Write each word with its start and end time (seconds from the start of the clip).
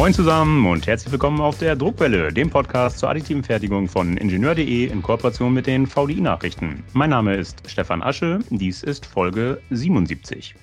Moin 0.00 0.14
zusammen 0.14 0.64
und 0.64 0.86
herzlich 0.86 1.12
willkommen 1.12 1.42
auf 1.42 1.58
der 1.58 1.76
Druckwelle, 1.76 2.32
dem 2.32 2.48
Podcast 2.48 2.98
zur 2.98 3.10
additiven 3.10 3.44
Fertigung 3.44 3.86
von 3.86 4.16
Ingenieur.de 4.16 4.86
in 4.86 5.02
Kooperation 5.02 5.52
mit 5.52 5.66
den 5.66 5.86
VDI-Nachrichten. 5.86 6.82
Mein 6.94 7.10
Name 7.10 7.36
ist 7.36 7.68
Stefan 7.68 8.02
Asche, 8.02 8.38
dies 8.48 8.82
ist 8.82 9.04
Folge 9.04 9.60
77. 9.68 10.54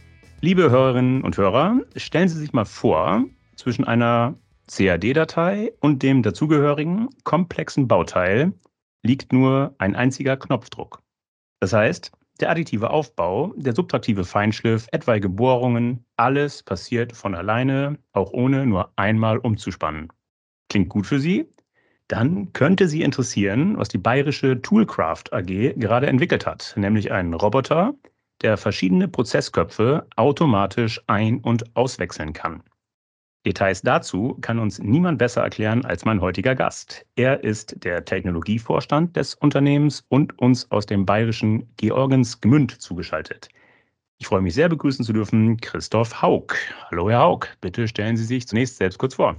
Liebe 0.42 0.72
Hörerinnen 0.72 1.22
und 1.22 1.38
Hörer, 1.38 1.82
stellen 1.96 2.28
Sie 2.30 2.40
sich 2.40 2.52
mal 2.52 2.66
vor, 2.66 3.26
zwischen 3.56 3.84
einer 3.84 4.34
CAD-Datei 4.72 5.72
und 5.82 6.02
dem 6.02 6.24
dazugehörigen 6.24 7.10
komplexen 7.24 7.88
Bauteil 7.88 8.54
liegt 9.04 9.34
nur 9.34 9.76
ein 9.78 9.96
einziger 9.96 10.36
Knopfdruck. 10.36 11.04
Das 11.60 11.74
heißt, 11.74 12.12
der 12.42 12.50
additive 12.50 12.90
Aufbau, 12.90 13.54
der 13.56 13.76
subtraktive 13.76 14.24
Feinschliff, 14.24 14.88
etwaige 14.92 15.30
Bohrungen, 15.30 16.06
alles 16.16 16.64
passiert 16.64 17.14
von 17.14 17.36
alleine, 17.36 17.98
auch 18.14 18.32
ohne 18.32 18.66
nur 18.66 18.92
einmal 18.96 19.38
umzuspannen. 19.38 20.10
Klingt 20.70 20.90
gut 20.90 21.08
für 21.08 21.20
Sie? 21.20 21.48
Dann 22.08 22.54
könnte 22.54 22.88
Sie 22.88 23.02
interessieren, 23.02 23.78
was 23.78 23.90
die 23.90 23.98
bayerische 23.98 24.62
Toolcraft 24.62 25.34
AG 25.34 25.74
gerade 25.76 26.08
entwickelt 26.08 26.46
hat, 26.46 26.74
nämlich 26.78 27.12
einen 27.12 27.34
Roboter, 27.34 27.94
der 28.42 28.58
verschiedene 28.58 29.08
Prozessköpfe 29.08 30.08
automatisch 30.16 31.02
ein- 31.08 31.40
und 31.40 31.76
auswechseln 31.76 32.34
kann. 32.34 32.64
Details 33.46 33.82
dazu 33.82 34.38
kann 34.42 34.60
uns 34.60 34.80
niemand 34.80 35.20
besser 35.20 35.42
erklären 35.42 35.86
als 35.86 36.04
mein 36.04 36.22
heutiger 36.22 36.56
Gast. 36.56 37.06
Er 37.16 37.44
ist 37.44 37.84
der 37.84 38.04
Technologievorstand 38.04 39.16
des 39.16 39.36
Unternehmens 39.36 40.04
und 40.10 40.38
uns 40.40 40.70
aus 40.72 40.86
dem 40.86 41.06
bayerischen 41.06 41.68
Georgens 41.78 42.42
Gmünd 42.42 42.82
zugeschaltet. 42.82 43.50
Ich 44.20 44.28
freue 44.28 44.42
mich 44.42 44.56
sehr, 44.56 44.68
begrüßen 44.68 45.06
zu 45.06 45.14
dürfen 45.14 45.58
Christoph 45.62 46.22
Haug. 46.22 46.56
Hallo, 46.90 47.10
Herr 47.10 47.22
Haug. 47.22 47.48
Bitte 47.62 47.88
stellen 47.88 48.18
Sie 48.18 48.26
sich 48.26 48.48
zunächst 48.48 48.78
selbst 48.78 48.98
kurz 48.98 49.16
vor. 49.16 49.38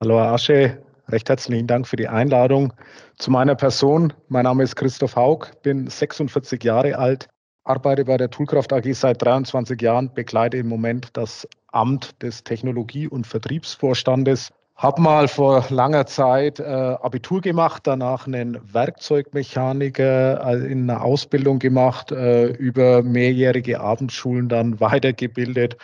Hallo, 0.00 0.18
Herr 0.18 0.32
Asche. 0.32 0.82
Recht 1.08 1.28
herzlichen 1.28 1.66
Dank 1.66 1.86
für 1.86 1.96
die 1.96 2.08
Einladung 2.08 2.72
zu 3.18 3.30
meiner 3.30 3.54
Person. 3.54 4.12
Mein 4.28 4.44
Name 4.44 4.64
ist 4.64 4.74
Christoph 4.76 5.14
Haug, 5.14 5.46
bin 5.62 5.88
46 5.88 6.62
Jahre 6.64 6.98
alt, 6.98 7.28
arbeite 7.64 8.04
bei 8.04 8.16
der 8.16 8.28
Toolkraft 8.28 8.72
AG 8.72 8.92
seit 8.92 9.22
23 9.22 9.80
Jahren, 9.80 10.12
begleite 10.14 10.56
im 10.56 10.68
Moment 10.68 11.10
das 11.12 11.46
Amt 11.76 12.22
des 12.22 12.42
Technologie- 12.42 13.06
und 13.06 13.26
Vertriebsvorstandes. 13.26 14.50
Habe 14.74 15.00
mal 15.00 15.28
vor 15.28 15.64
langer 15.70 16.06
Zeit 16.06 16.58
äh, 16.60 16.64
Abitur 16.64 17.40
gemacht, 17.40 17.86
danach 17.86 18.26
einen 18.26 18.58
Werkzeugmechaniker 18.72 20.44
äh, 20.44 20.70
in 20.70 20.90
einer 20.90 21.02
Ausbildung 21.02 21.58
gemacht, 21.58 22.12
äh, 22.12 22.48
über 22.48 23.02
mehrjährige 23.02 23.80
Abendschulen 23.80 24.48
dann 24.48 24.80
weitergebildet 24.80 25.76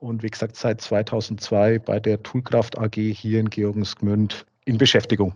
und 0.00 0.22
wie 0.22 0.30
gesagt 0.30 0.56
seit 0.56 0.80
2002 0.80 1.78
bei 1.78 2.00
der 2.00 2.22
Toolkraft 2.22 2.78
AG 2.78 2.94
hier 2.94 3.38
in 3.40 3.50
Georgensgmünd 3.50 4.46
in 4.64 4.78
Beschäftigung. 4.78 5.34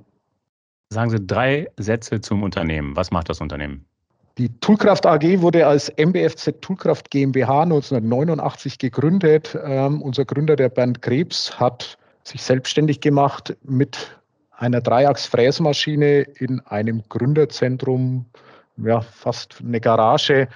Sagen 0.90 1.10
Sie 1.10 1.24
drei 1.24 1.68
Sätze 1.76 2.20
zum 2.20 2.42
Unternehmen. 2.42 2.96
Was 2.96 3.10
macht 3.10 3.28
das 3.28 3.40
Unternehmen? 3.40 3.84
Die 4.36 4.48
Toolkraft 4.58 5.06
AG 5.06 5.40
wurde 5.42 5.64
als 5.64 5.92
MBFZ 5.96 6.60
Toolkraft 6.60 7.10
GmbH 7.12 7.62
1989 7.62 8.78
gegründet. 8.78 9.56
Ähm, 9.64 10.02
unser 10.02 10.24
Gründer, 10.24 10.56
der 10.56 10.70
Bernd 10.70 11.02
Krebs, 11.02 11.60
hat 11.60 11.96
sich 12.24 12.42
selbstständig 12.42 13.00
gemacht 13.00 13.56
mit 13.62 14.18
einer 14.56 14.80
Dreiachs-Fräsmaschine 14.80 16.22
in 16.22 16.58
einem 16.66 17.04
Gründerzentrum, 17.08 18.26
ja, 18.76 19.02
fast 19.02 19.58
eine 19.64 19.80
Garage. 19.80 20.48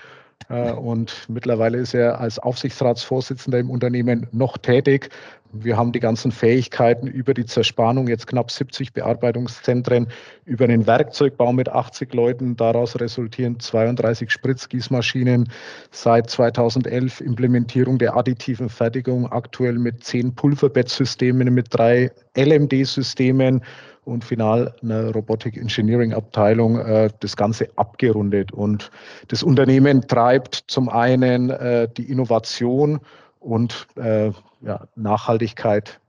Äh, 0.49 0.73
und 0.73 1.27
mittlerweile 1.29 1.79
ist 1.79 1.95
er 1.95 2.21
als 2.21 2.39
Aufsichtsratsvorsitzender 2.39 3.59
im 3.59 3.71
Unternehmen 3.71 4.27
noch 4.33 4.59
tätig. 4.59 5.11
Wir 5.51 5.79
haben 5.79 5.93
die 5.93 6.01
ganzen 6.01 6.31
Fähigkeiten 6.31 7.07
über 7.07 7.33
die 7.33 7.47
Zerspannung, 7.47 8.07
jetzt 8.07 8.27
knapp 8.27 8.51
70 8.51 8.93
Bearbeitungszentren, 8.93 10.09
über 10.45 10.67
den 10.67 10.87
Werkzeugbau 10.87 11.55
mit 11.55 11.71
80 11.71 12.13
Leuten. 12.13 12.55
Daraus 12.57 13.01
resultieren 13.01 13.59
32 13.59 14.31
Spritzgießmaschinen. 14.31 15.51
Seit 15.91 16.29
2011 16.29 17.23
Implementierung 17.23 17.97
der 17.99 18.15
additiven 18.15 18.69
Fertigung, 18.69 19.33
aktuell 19.33 19.79
mit 19.79 20.05
10 20.05 20.35
Pulverbett-Systemen, 20.35 21.55
mit 21.55 21.69
drei 21.71 22.11
LMD-Systemen 22.37 23.63
und 24.09 24.25
final 24.25 24.75
eine 24.83 25.11
Robotic 25.11 25.57
Engineering 25.57 26.13
Abteilung 26.13 26.79
äh, 26.79 27.11
das 27.21 27.37
Ganze 27.37 27.69
abgerundet. 27.77 28.53
Und 28.53 28.91
das 29.29 29.43
Unternehmen 29.43 30.07
treibt 30.07 30.65
zum 30.67 30.89
einen 30.89 31.51
äh, 31.51 31.89
die 31.97 32.11
Innovation 32.11 33.01
und 33.39 33.87
äh, 33.97 34.33
ja, 34.61 34.89
Nachhaltigkeit. 34.97 36.01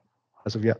Also 0.43 0.63
wir 0.63 0.77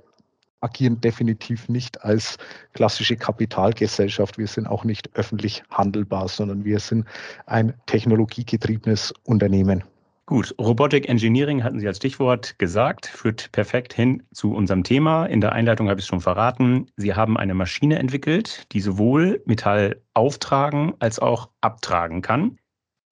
agieren 0.61 0.99
definitiv 0.99 1.69
nicht 1.69 2.03
als 2.03 2.37
klassische 2.73 3.15
Kapitalgesellschaft. 3.15 4.37
Wir 4.37 4.47
sind 4.47 4.67
auch 4.67 4.83
nicht 4.83 5.09
öffentlich 5.15 5.63
handelbar, 5.69 6.27
sondern 6.27 6.65
wir 6.65 6.79
sind 6.79 7.05
ein 7.45 7.73
technologiegetriebenes 7.85 9.13
Unternehmen. 9.23 9.83
Gut, 10.29 10.53
Robotic 10.59 11.09
Engineering 11.09 11.63
hatten 11.63 11.79
Sie 11.79 11.87
als 11.87 11.97
Stichwort 11.97 12.59
gesagt, 12.59 13.07
führt 13.07 13.51
perfekt 13.51 13.93
hin 13.93 14.21
zu 14.31 14.53
unserem 14.53 14.83
Thema. 14.83 15.25
In 15.25 15.41
der 15.41 15.53
Einleitung 15.53 15.89
habe 15.89 15.99
ich 15.99 16.03
es 16.03 16.07
schon 16.07 16.21
verraten. 16.21 16.85
Sie 16.97 17.15
haben 17.15 17.35
eine 17.35 17.55
Maschine 17.55 17.97
entwickelt, 17.97 18.71
die 18.71 18.79
sowohl 18.79 19.41
Metall 19.47 20.03
auftragen 20.13 20.93
als 20.99 21.17
auch 21.17 21.49
abtragen 21.61 22.21
kann. 22.21 22.59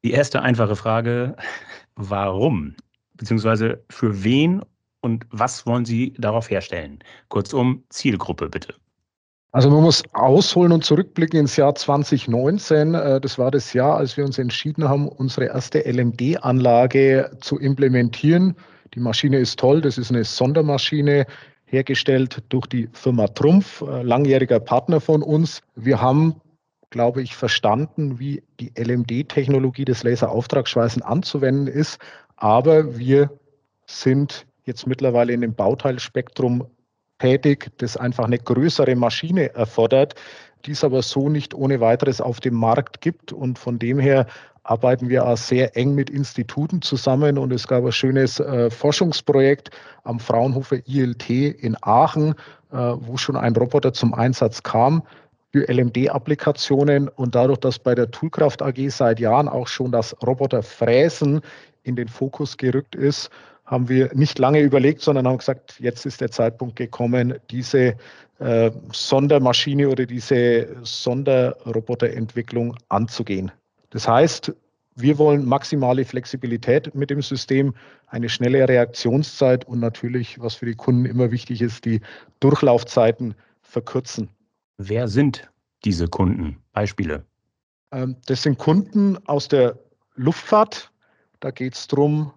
Die 0.05 0.11
erste 0.11 0.44
einfache 0.44 0.75
Frage, 0.75 1.35
warum? 1.95 2.75
Beziehungsweise 3.16 3.84
für 3.89 4.23
wen 4.23 4.61
und 5.01 5.25
was 5.31 5.66
wollen 5.66 5.85
Sie 5.85 6.13
darauf 6.19 6.51
herstellen? 6.51 6.99
Kurzum, 7.29 7.84
Zielgruppe 7.89 8.47
bitte. 8.47 8.75
Also 9.53 9.69
man 9.69 9.81
muss 9.81 10.03
ausholen 10.13 10.72
und 10.72 10.84
zurückblicken 10.84 11.40
ins 11.40 11.56
Jahr 11.56 11.74
2019. 11.74 12.94
Äh, 12.94 13.22
das 13.22 13.40
war 13.40 13.50
das 13.50 13.74
Jahr, 13.74 13.97
als 13.97 14.18
wir 14.18 14.25
uns 14.25 14.38
entschieden 14.38 14.88
haben, 14.88 15.08
unsere 15.08 15.47
erste 15.47 15.80
LMD-Anlage 15.80 17.31
zu 17.40 17.58
implementieren. 17.58 18.56
Die 18.94 19.00
Maschine 19.00 19.38
ist 19.38 19.59
toll, 19.59 19.81
das 19.81 19.97
ist 19.97 20.12
eine 20.12 20.24
Sondermaschine, 20.24 21.25
hergestellt 21.68 22.44
durch 22.50 22.66
die 22.68 22.90
Firma 22.94 23.28
Trumpf, 23.28 23.81
äh, 23.81 24.02
langjähriger 24.02 24.59
Partner 24.59 25.00
von 25.00 25.22
uns. 25.22 25.62
Wir 25.75 26.02
haben, 26.02 26.35
glaube 26.90 27.22
ich, 27.22 27.35
verstanden, 27.35 28.19
wie 28.19 28.44
die 28.59 28.72
LMD-Technologie 28.78 29.85
des 29.85 30.03
Laserauftragsschweißen 30.03 31.02
anzuwenden 31.02 31.68
ist, 31.68 32.00
aber 32.38 32.97
wir 32.97 33.29
sind 33.85 34.46
jetzt 34.64 34.88
mittlerweile 34.88 35.34
in 35.34 35.41
dem 35.41 35.53
Bauteilspektrum 35.53 36.66
tätig, 37.19 37.72
das 37.78 37.97
einfach 37.97 38.25
eine 38.25 38.38
größere 38.38 38.95
Maschine 38.95 39.53
erfordert, 39.53 40.16
die 40.66 40.72
es 40.72 40.83
aber 40.83 41.01
so 41.01 41.29
nicht 41.29 41.53
ohne 41.53 41.79
weiteres 41.79 42.22
auf 42.22 42.39
dem 42.39 42.55
Markt 42.55 43.01
gibt. 43.01 43.31
Und 43.31 43.59
von 43.59 43.79
dem 43.79 44.00
her 44.00 44.28
arbeiten 44.63 45.09
wir 45.09 45.25
auch 45.25 45.38
sehr 45.38 45.75
eng 45.78 45.95
mit 45.95 46.09
Instituten 46.09 46.81
zusammen. 46.81 47.38
Und 47.38 47.53
es 47.53 47.67
gab 47.67 47.85
ein 47.85 47.91
schönes 47.91 48.39
äh, 48.39 48.69
Forschungsprojekt 48.69 49.72
am 50.03 50.19
Fraunhofer 50.19 50.78
ILT 50.85 51.29
in 51.29 51.78
Aachen, 51.81 52.35
äh, 52.72 52.75
wo 52.75 53.17
schon 53.17 53.38
ein 53.38 53.55
Roboter 53.55 53.94
zum 53.94 54.13
Einsatz 54.13 54.63
kam 54.63 55.03
für 55.53 55.67
LMD-Applikationen. 55.72 57.07
Und 57.07 57.35
dadurch, 57.35 57.59
dass 57.59 57.79
bei 57.79 57.95
der 57.95 58.11
Toolkraft 58.11 58.61
AG 58.61 58.89
seit 58.89 59.19
Jahren 59.19 59.47
auch 59.47 59.67
schon 59.67 59.91
das 59.91 60.16
Roboterfräsen 60.25 61.41
in 61.84 61.95
den 61.95 62.09
Fokus 62.09 62.57
gerückt 62.57 62.95
ist, 62.95 63.29
haben 63.67 63.89
wir 63.89 64.09
nicht 64.16 64.39
lange 64.39 64.61
überlegt, 64.61 65.01
sondern 65.01 65.28
haben 65.28 65.38
gesagt, 65.38 65.75
jetzt 65.79 66.05
ist 66.05 66.22
der 66.22 66.31
Zeitpunkt 66.31 66.78
gekommen, 66.78 67.35
diese 67.51 67.95
äh, 68.39 68.72
Sondermaschine 68.91 69.89
oder 69.89 70.05
diese 70.05 70.78
Sonderroboterentwicklung 70.81 72.75
anzugehen. 72.88 73.52
Das 73.90 74.08
heißt, 74.08 74.53
wir 74.96 75.17
wollen 75.17 75.46
maximale 75.46 76.05
Flexibilität 76.05 76.96
mit 76.96 77.09
dem 77.09 77.22
System, 77.22 77.75
eine 78.08 78.29
schnelle 78.29 78.67
Reaktionszeit 78.67 79.66
und 79.66 79.79
natürlich, 79.79 80.40
was 80.40 80.55
für 80.55 80.66
die 80.66 80.75
Kunden 80.75 81.05
immer 81.05 81.29
wichtig 81.31 81.61
ist, 81.61 81.85
die 81.85 82.02
Durchlaufzeiten 82.40 83.35
verkürzen. 83.61 84.29
Wer 84.78 85.08
sind 85.08 85.52
diese 85.84 86.08
Kunden? 86.08 86.58
Beispiele? 86.72 87.25
Ähm, 87.91 88.16
das 88.28 88.43
sind 88.43 88.58
Kunden 88.58 89.17
aus 89.28 89.49
der 89.49 89.78
Luftfahrt. 90.16 90.91
Da 91.41 91.52
geht 91.52 91.75
es 91.75 91.87
darum, 91.87 92.31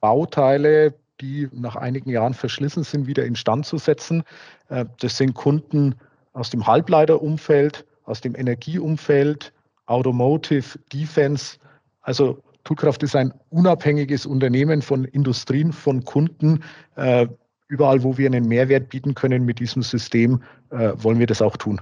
Bauteile, 0.00 0.94
die 1.20 1.48
nach 1.52 1.76
einigen 1.76 2.10
Jahren 2.10 2.34
verschlissen 2.34 2.84
sind, 2.84 3.06
wieder 3.06 3.24
instand 3.24 3.66
zu 3.66 3.78
setzen. 3.78 4.22
Äh, 4.68 4.84
das 5.00 5.16
sind 5.16 5.34
Kunden 5.34 5.94
aus 6.32 6.50
dem 6.50 6.66
Halbleiterumfeld, 6.66 7.86
aus 8.04 8.20
dem 8.20 8.34
Energieumfeld, 8.34 9.52
Automotive, 9.86 10.78
Defense. 10.92 11.56
Also 12.02 12.42
Toolkraft 12.64 13.02
ist 13.02 13.16
ein 13.16 13.32
unabhängiges 13.50 14.26
Unternehmen 14.26 14.82
von 14.82 15.04
Industrien, 15.04 15.72
von 15.72 16.04
Kunden. 16.04 16.62
Äh, 16.96 17.28
überall, 17.68 18.02
wo 18.02 18.18
wir 18.18 18.26
einen 18.26 18.46
Mehrwert 18.46 18.88
bieten 18.88 19.14
können 19.14 19.44
mit 19.44 19.58
diesem 19.60 19.82
System, 19.82 20.42
äh, 20.70 20.92
wollen 20.96 21.18
wir 21.18 21.26
das 21.26 21.42
auch 21.42 21.56
tun. 21.56 21.80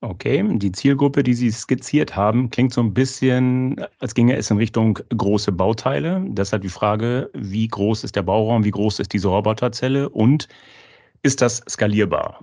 Okay, 0.00 0.44
die 0.58 0.70
Zielgruppe, 0.72 1.24
die 1.24 1.34
Sie 1.34 1.50
skizziert 1.50 2.14
haben, 2.14 2.50
klingt 2.50 2.72
so 2.72 2.80
ein 2.80 2.94
bisschen, 2.94 3.84
als 3.98 4.14
ginge 4.14 4.36
es 4.36 4.50
in 4.50 4.56
Richtung 4.58 4.94
große 5.16 5.50
Bauteile. 5.50 6.24
Deshalb 6.28 6.62
die 6.62 6.68
Frage, 6.68 7.30
wie 7.34 7.66
groß 7.66 8.04
ist 8.04 8.14
der 8.14 8.22
Bauraum, 8.22 8.64
wie 8.64 8.70
groß 8.70 9.00
ist 9.00 9.12
diese 9.12 9.28
Roboterzelle 9.28 10.08
und 10.08 10.48
Ist 11.22 11.42
das 11.42 11.62
skalierbar? 11.68 12.40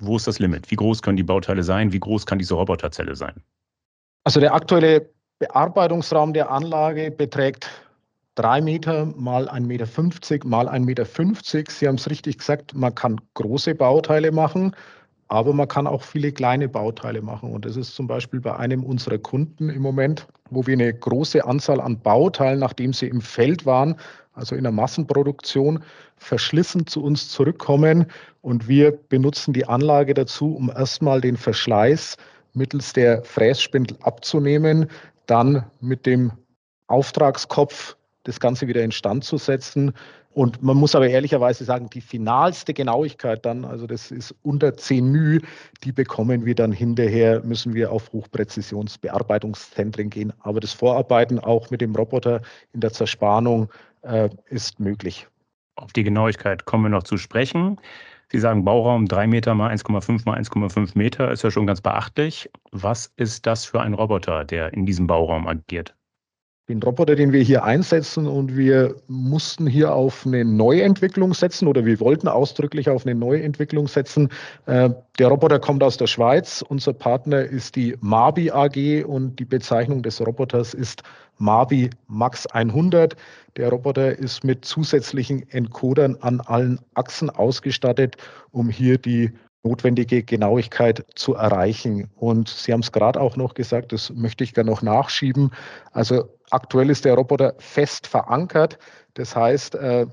Wo 0.00 0.16
ist 0.16 0.26
das 0.26 0.38
Limit? 0.38 0.70
Wie 0.70 0.76
groß 0.76 1.02
können 1.02 1.16
die 1.16 1.22
Bauteile 1.22 1.62
sein? 1.62 1.92
Wie 1.92 2.00
groß 2.00 2.26
kann 2.26 2.38
diese 2.38 2.54
Roboterzelle 2.54 3.16
sein? 3.16 3.42
Also 4.24 4.40
der 4.40 4.54
aktuelle 4.54 5.10
Bearbeitungsraum 5.38 6.32
der 6.32 6.50
Anlage 6.50 7.10
beträgt 7.10 7.70
drei 8.34 8.60
Meter 8.60 9.06
mal 9.16 9.48
1,50 9.48 9.62
Meter 9.66 10.48
mal 10.48 10.68
1,50 10.68 10.80
Meter. 10.84 11.06
Sie 11.70 11.88
haben 11.88 11.96
es 11.96 12.10
richtig 12.10 12.38
gesagt, 12.38 12.74
man 12.74 12.94
kann 12.94 13.20
große 13.34 13.74
Bauteile 13.74 14.32
machen, 14.32 14.76
aber 15.32 15.54
man 15.54 15.66
kann 15.66 15.86
auch 15.86 16.02
viele 16.02 16.30
kleine 16.30 16.68
Bauteile 16.68 17.22
machen. 17.22 17.52
Und 17.52 17.64
das 17.64 17.78
ist 17.78 17.94
zum 17.94 18.06
Beispiel 18.06 18.38
bei 18.38 18.54
einem 18.54 18.84
unserer 18.84 19.16
Kunden 19.16 19.70
im 19.70 19.80
Moment, 19.80 20.26
wo 20.50 20.66
wir 20.66 20.74
eine 20.74 20.92
große 20.92 21.42
Anzahl 21.46 21.80
an 21.80 21.98
Bauteilen, 21.98 22.58
nachdem 22.58 22.92
sie 22.92 23.06
im 23.06 23.22
Feld 23.22 23.64
waren, 23.64 23.96
also 24.34 24.54
in 24.54 24.64
der 24.64 24.72
Massenproduktion, 24.72 25.82
verschlissen 26.18 26.86
zu 26.86 27.02
uns 27.02 27.30
zurückkommen. 27.30 28.04
Und 28.42 28.68
wir 28.68 28.92
benutzen 28.92 29.54
die 29.54 29.64
Anlage 29.64 30.12
dazu, 30.12 30.54
um 30.54 30.68
erstmal 30.68 31.22
den 31.22 31.38
Verschleiß 31.38 32.18
mittels 32.52 32.92
der 32.92 33.24
Frässpindel 33.24 33.96
abzunehmen, 34.02 34.90
dann 35.24 35.64
mit 35.80 36.04
dem 36.04 36.32
Auftragskopf 36.88 37.96
das 38.24 38.38
Ganze 38.38 38.68
wieder 38.68 38.82
instand 38.82 39.24
zu 39.24 39.38
setzen. 39.38 39.94
Und 40.34 40.62
man 40.62 40.76
muss 40.76 40.94
aber 40.94 41.08
ehrlicherweise 41.08 41.64
sagen, 41.64 41.90
die 41.90 42.00
finalste 42.00 42.72
Genauigkeit 42.72 43.44
dann, 43.44 43.66
also 43.66 43.86
das 43.86 44.10
ist 44.10 44.34
unter 44.42 44.74
10 44.76 45.12
μ, 45.12 45.40
die 45.84 45.92
bekommen 45.92 46.46
wir 46.46 46.54
dann 46.54 46.72
hinterher, 46.72 47.42
müssen 47.44 47.74
wir 47.74 47.92
auf 47.92 48.10
Hochpräzisionsbearbeitungszentren 48.12 50.08
gehen. 50.08 50.32
Aber 50.40 50.60
das 50.60 50.72
Vorarbeiten 50.72 51.38
auch 51.38 51.70
mit 51.70 51.82
dem 51.82 51.94
Roboter 51.94 52.40
in 52.72 52.80
der 52.80 52.92
Zerspannung 52.92 53.68
äh, 54.02 54.30
ist 54.48 54.80
möglich. 54.80 55.28
Auf 55.76 55.92
die 55.92 56.02
Genauigkeit 56.02 56.64
kommen 56.64 56.84
wir 56.84 56.90
noch 56.90 57.02
zu 57.02 57.18
sprechen. 57.18 57.78
Sie 58.30 58.38
sagen 58.38 58.64
Bauraum 58.64 59.06
3 59.06 59.26
Meter 59.26 59.54
mal 59.54 59.70
1,5 59.70 60.22
mal 60.24 60.38
1,5 60.38 60.92
Meter 60.96 61.30
ist 61.30 61.42
ja 61.42 61.50
schon 61.50 61.66
ganz 61.66 61.82
beachtlich. 61.82 62.50
Was 62.70 63.12
ist 63.16 63.44
das 63.46 63.66
für 63.66 63.82
ein 63.82 63.92
Roboter, 63.92 64.46
der 64.46 64.72
in 64.72 64.86
diesem 64.86 65.06
Bauraum 65.06 65.46
agiert? 65.46 65.94
Den 66.72 66.82
Roboter, 66.82 67.16
den 67.16 67.32
wir 67.32 67.42
hier 67.42 67.64
einsetzen 67.64 68.26
und 68.26 68.56
wir 68.56 68.96
mussten 69.06 69.66
hier 69.66 69.94
auf 69.94 70.24
eine 70.26 70.42
Neuentwicklung 70.42 71.34
setzen 71.34 71.68
oder 71.68 71.84
wir 71.84 72.00
wollten 72.00 72.28
ausdrücklich 72.28 72.88
auf 72.88 73.04
eine 73.04 73.14
Neuentwicklung 73.14 73.88
setzen. 73.88 74.30
Äh, 74.64 74.88
der 75.18 75.28
Roboter 75.28 75.58
kommt 75.58 75.82
aus 75.82 75.98
der 75.98 76.06
Schweiz. 76.06 76.64
Unser 76.66 76.94
Partner 76.94 77.42
ist 77.42 77.76
die 77.76 77.94
Mabi 78.00 78.50
AG 78.50 79.04
und 79.04 79.38
die 79.38 79.44
Bezeichnung 79.44 80.02
des 80.02 80.26
Roboters 80.26 80.72
ist 80.72 81.02
Mabi 81.36 81.90
Max 82.06 82.46
100. 82.46 83.16
Der 83.58 83.68
Roboter 83.68 84.18
ist 84.18 84.42
mit 84.42 84.64
zusätzlichen 84.64 85.46
Encodern 85.50 86.16
an 86.20 86.40
allen 86.40 86.80
Achsen 86.94 87.28
ausgestattet, 87.28 88.16
um 88.50 88.70
hier 88.70 88.96
die 88.96 89.30
notwendige 89.62 90.22
Genauigkeit 90.22 91.04
zu 91.14 91.34
erreichen. 91.34 92.10
Und 92.16 92.48
Sie 92.48 92.72
haben 92.72 92.80
es 92.80 92.92
gerade 92.92 93.20
auch 93.20 93.36
noch 93.36 93.54
gesagt, 93.54 93.92
das 93.92 94.10
möchte 94.10 94.42
ich 94.42 94.54
gerne 94.54 94.70
noch 94.70 94.82
nachschieben. 94.82 95.50
Also 95.92 96.28
aktuell 96.52 96.90
ist 96.90 97.04
der 97.04 97.14
Roboter 97.14 97.54
fest 97.58 98.06
verankert. 98.06 98.78
Das 99.14 99.34
heißt, 99.34 99.74
äh, 99.76 100.06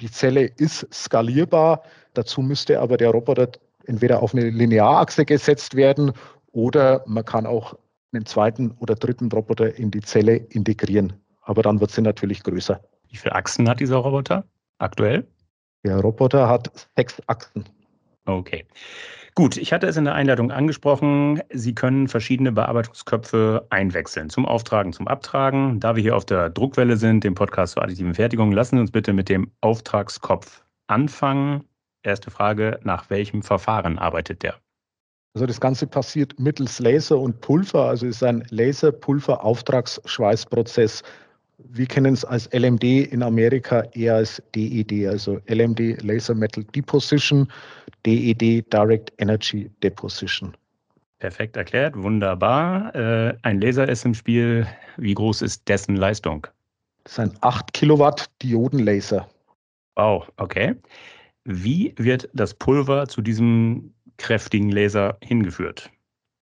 die 0.00 0.10
Zelle 0.10 0.44
ist 0.44 0.86
skalierbar. 0.92 1.82
Dazu 2.14 2.42
müsste 2.42 2.80
aber 2.80 2.96
der 2.96 3.10
Roboter 3.10 3.48
entweder 3.86 4.22
auf 4.22 4.34
eine 4.34 4.50
Linearachse 4.50 5.24
gesetzt 5.24 5.74
werden 5.74 6.12
oder 6.52 7.02
man 7.06 7.24
kann 7.24 7.46
auch 7.46 7.74
einen 8.12 8.26
zweiten 8.26 8.72
oder 8.78 8.94
dritten 8.94 9.30
Roboter 9.30 9.74
in 9.76 9.90
die 9.90 10.02
Zelle 10.02 10.36
integrieren. 10.36 11.14
Aber 11.40 11.62
dann 11.62 11.80
wird 11.80 11.90
sie 11.90 12.02
natürlich 12.02 12.42
größer. 12.42 12.80
Wie 13.08 13.16
viele 13.16 13.34
Achsen 13.34 13.68
hat 13.68 13.80
dieser 13.80 13.96
Roboter 13.96 14.44
aktuell? 14.78 15.26
Der 15.84 15.98
Roboter 16.00 16.48
hat 16.48 16.88
sechs 16.96 17.20
Achsen. 17.26 17.64
Okay. 18.24 18.64
Gut, 19.34 19.56
ich 19.56 19.72
hatte 19.72 19.86
es 19.86 19.96
in 19.96 20.04
der 20.04 20.14
Einleitung 20.14 20.50
angesprochen. 20.50 21.40
Sie 21.50 21.74
können 21.74 22.06
verschiedene 22.06 22.52
Bearbeitungsköpfe 22.52 23.66
einwechseln 23.70 24.28
zum 24.28 24.44
Auftragen, 24.44 24.92
zum 24.92 25.08
Abtragen. 25.08 25.80
Da 25.80 25.96
wir 25.96 26.02
hier 26.02 26.16
auf 26.16 26.26
der 26.26 26.50
Druckwelle 26.50 26.98
sind, 26.98 27.24
dem 27.24 27.34
Podcast 27.34 27.72
zur 27.72 27.82
additiven 27.82 28.14
Fertigung, 28.14 28.52
lassen 28.52 28.76
Sie 28.76 28.80
uns 28.80 28.90
bitte 28.90 29.14
mit 29.14 29.30
dem 29.30 29.50
Auftragskopf 29.62 30.62
anfangen. 30.86 31.64
Erste 32.02 32.30
Frage, 32.30 32.78
nach 32.82 33.08
welchem 33.08 33.42
Verfahren 33.42 33.98
arbeitet 33.98 34.42
der? 34.42 34.56
Also 35.34 35.46
das 35.46 35.60
Ganze 35.60 35.86
passiert 35.86 36.38
mittels 36.38 36.78
Laser 36.78 37.18
und 37.18 37.40
Pulver, 37.40 37.88
also 37.88 38.06
ist 38.06 38.22
ein 38.22 38.44
Laser-Pulver-Auftragsschweißprozess 38.50 41.02
wir 41.68 41.86
kennen 41.86 42.14
es 42.14 42.24
als 42.24 42.48
LMD 42.52 42.84
in 42.84 43.22
Amerika 43.22 43.82
eher 43.92 44.16
als 44.16 44.42
DED, 44.54 45.06
also 45.06 45.40
LMD 45.48 46.02
Laser 46.02 46.34
Metal 46.34 46.64
Deposition, 46.74 47.48
DED 48.04 48.64
Direct 48.72 49.12
Energy 49.18 49.70
Deposition. 49.82 50.56
Perfekt 51.18 51.56
erklärt, 51.56 51.96
wunderbar. 51.96 52.94
Äh, 52.94 53.36
ein 53.42 53.60
Laser 53.60 53.88
ist 53.88 54.04
im 54.04 54.14
Spiel. 54.14 54.66
Wie 54.96 55.14
groß 55.14 55.42
ist 55.42 55.68
dessen 55.68 55.96
Leistung? 55.96 56.46
Das 57.04 57.12
ist 57.12 57.18
ein 57.20 57.32
8 57.42 57.72
Kilowatt 57.72 58.28
Diodenlaser. 58.42 59.28
Wow, 59.94 60.28
okay. 60.36 60.74
Wie 61.44 61.94
wird 61.96 62.28
das 62.32 62.54
Pulver 62.54 63.06
zu 63.06 63.22
diesem 63.22 63.92
kräftigen 64.16 64.70
Laser 64.70 65.16
hingeführt? 65.22 65.90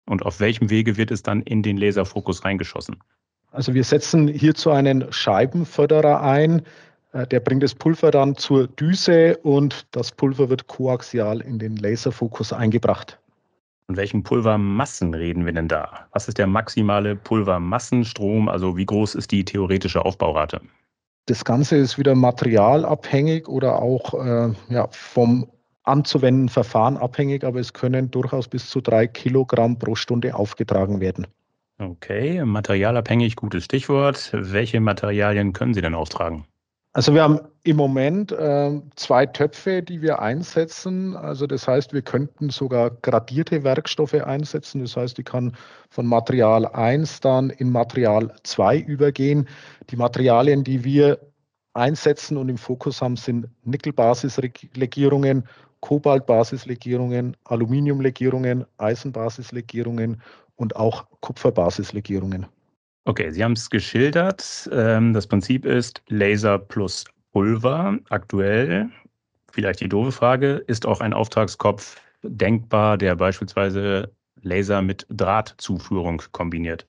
Und 0.06 0.26
auf 0.26 0.40
welchem 0.40 0.70
Wege 0.70 0.98
wird 0.98 1.12
es 1.12 1.24
dann 1.24 1.42
in 1.44 1.64
den 1.64 1.78
Laserfokus 1.78 2.44
reingeschossen? 2.44 2.98
Also 3.54 3.76
wir 3.76 3.84
setzen 3.84 4.28
hierzu 4.28 4.72
einen 4.72 5.06
Scheibenförderer 5.12 6.22
ein. 6.22 6.64
Äh, 7.14 7.28
der 7.28 7.40
bringt 7.40 7.62
das 7.62 7.76
Pulver 7.76 8.10
dann 8.10 8.36
zur 8.36 8.68
Düse 8.68 9.38
und 9.38 9.86
das 9.92 10.12
Pulver 10.12 10.50
wird 10.50 10.68
koaxial 10.68 11.40
in 11.40 11.60
den 11.60 11.78
Laserfokus 11.78 12.52
eingebracht. 12.52 13.20
Von 13.86 13.96
welchen 13.96 14.24
Pulvermassen 14.24 15.14
reden 15.14 15.46
wir 15.46 15.54
denn 15.54 15.68
da? 15.68 16.08
Was 16.14 16.28
ist 16.28 16.40
der 16.40 16.48
maximale 16.48 17.16
Pulvermassenstrom? 17.16 18.50
Also 18.50 18.76
wie 18.76 18.86
groß 18.86 19.14
ist 19.14 19.32
die 19.32 19.46
theoretische 19.46 20.04
Aufbaurate? 20.04 20.60
Das 21.28 21.46
Ganze 21.46 21.76
ist 21.78 22.00
wieder 22.00 22.16
materialabhängig 22.16 23.48
oder 23.48 23.82
auch 23.82 24.14
äh, 24.16 24.54
ja, 24.70 24.88
vom 24.90 25.48
anzuwendenden 25.84 26.50
Verfahren 26.50 26.98
abhängig, 26.98 27.44
aber 27.44 27.60
es 27.60 27.74
können 27.74 28.10
durchaus 28.10 28.48
bis 28.48 28.68
zu 28.70 28.82
drei 28.82 29.06
Kilogramm 29.06 29.78
pro 29.78 29.94
Stunde 29.96 30.34
aufgetragen 30.34 31.00
werden. 31.00 31.28
Okay, 31.80 32.44
materialabhängig, 32.46 33.36
gutes 33.36 33.66
Stichwort. 33.66 34.30
Welche 34.34 34.80
Materialien 34.80 35.54
können 35.54 35.74
Sie 35.74 35.82
denn 35.82 35.96
auftragen? 35.96 36.46
Also 36.96 37.16
wir 37.16 37.24
haben 37.24 37.40
im 37.64 37.76
Moment 37.76 38.32
äh, 38.32 38.80
zwei 38.96 39.26
Töpfe, 39.26 39.82
die 39.82 40.04
wir 40.04 40.20
einsetzen. 40.22 41.16
Also 41.16 41.48
das 41.48 41.68
heißt, 41.68 41.92
wir 41.92 42.04
könnten 42.04 42.52
sogar 42.52 42.92
gradierte 42.92 43.64
Werkstoffe 43.64 44.14
einsetzen. 44.14 44.82
Das 44.82 44.96
heißt, 44.96 45.18
die 45.18 45.24
kann 45.24 45.58
von 45.90 46.06
Material 46.06 46.68
1 46.68 47.22
dann 47.22 47.50
in 47.50 47.72
Material 47.72 48.32
2 48.44 48.78
übergehen. 48.78 49.48
Die 49.90 49.96
Materialien, 49.96 50.64
die 50.64 50.84
wir 50.84 51.20
einsetzen 51.74 52.38
und 52.38 52.50
im 52.50 52.58
Fokus 52.58 53.02
haben, 53.02 53.16
sind 53.16 53.48
Nickelbasislegierungen, 53.64 55.48
Kobaltbasislegierungen, 55.84 57.36
Aluminiumlegierungen, 57.44 58.64
Eisenbasislegierungen 58.78 60.22
und 60.56 60.78
auch 60.78 61.06
Kupferbasislegierungen. 61.20 62.46
Okay, 63.04 63.30
Sie 63.32 63.44
haben 63.44 63.52
es 63.52 63.70
geschildert. 63.70 64.70
Ähm, 64.72 65.12
das 65.12 65.28
Prinzip 65.28 65.66
ist 65.66 66.02
Laser 66.08 66.58
plus 66.58 67.04
Pulver. 67.34 67.98
Aktuell, 68.10 68.90
vielleicht 69.52 69.82
die 69.82 69.90
doofe 69.90 70.14
Frage, 70.14 70.64
ist 70.68 70.86
auch 70.86 71.02
ein 71.02 71.12
Auftragskopf 71.12 71.98
denkbar, 72.22 72.98
der 72.98 73.18
beispielsweise 73.18 74.10
Laser 74.42 74.82
mit 74.82 75.06
Drahtzuführung 75.10 76.22
kombiniert? 76.32 76.88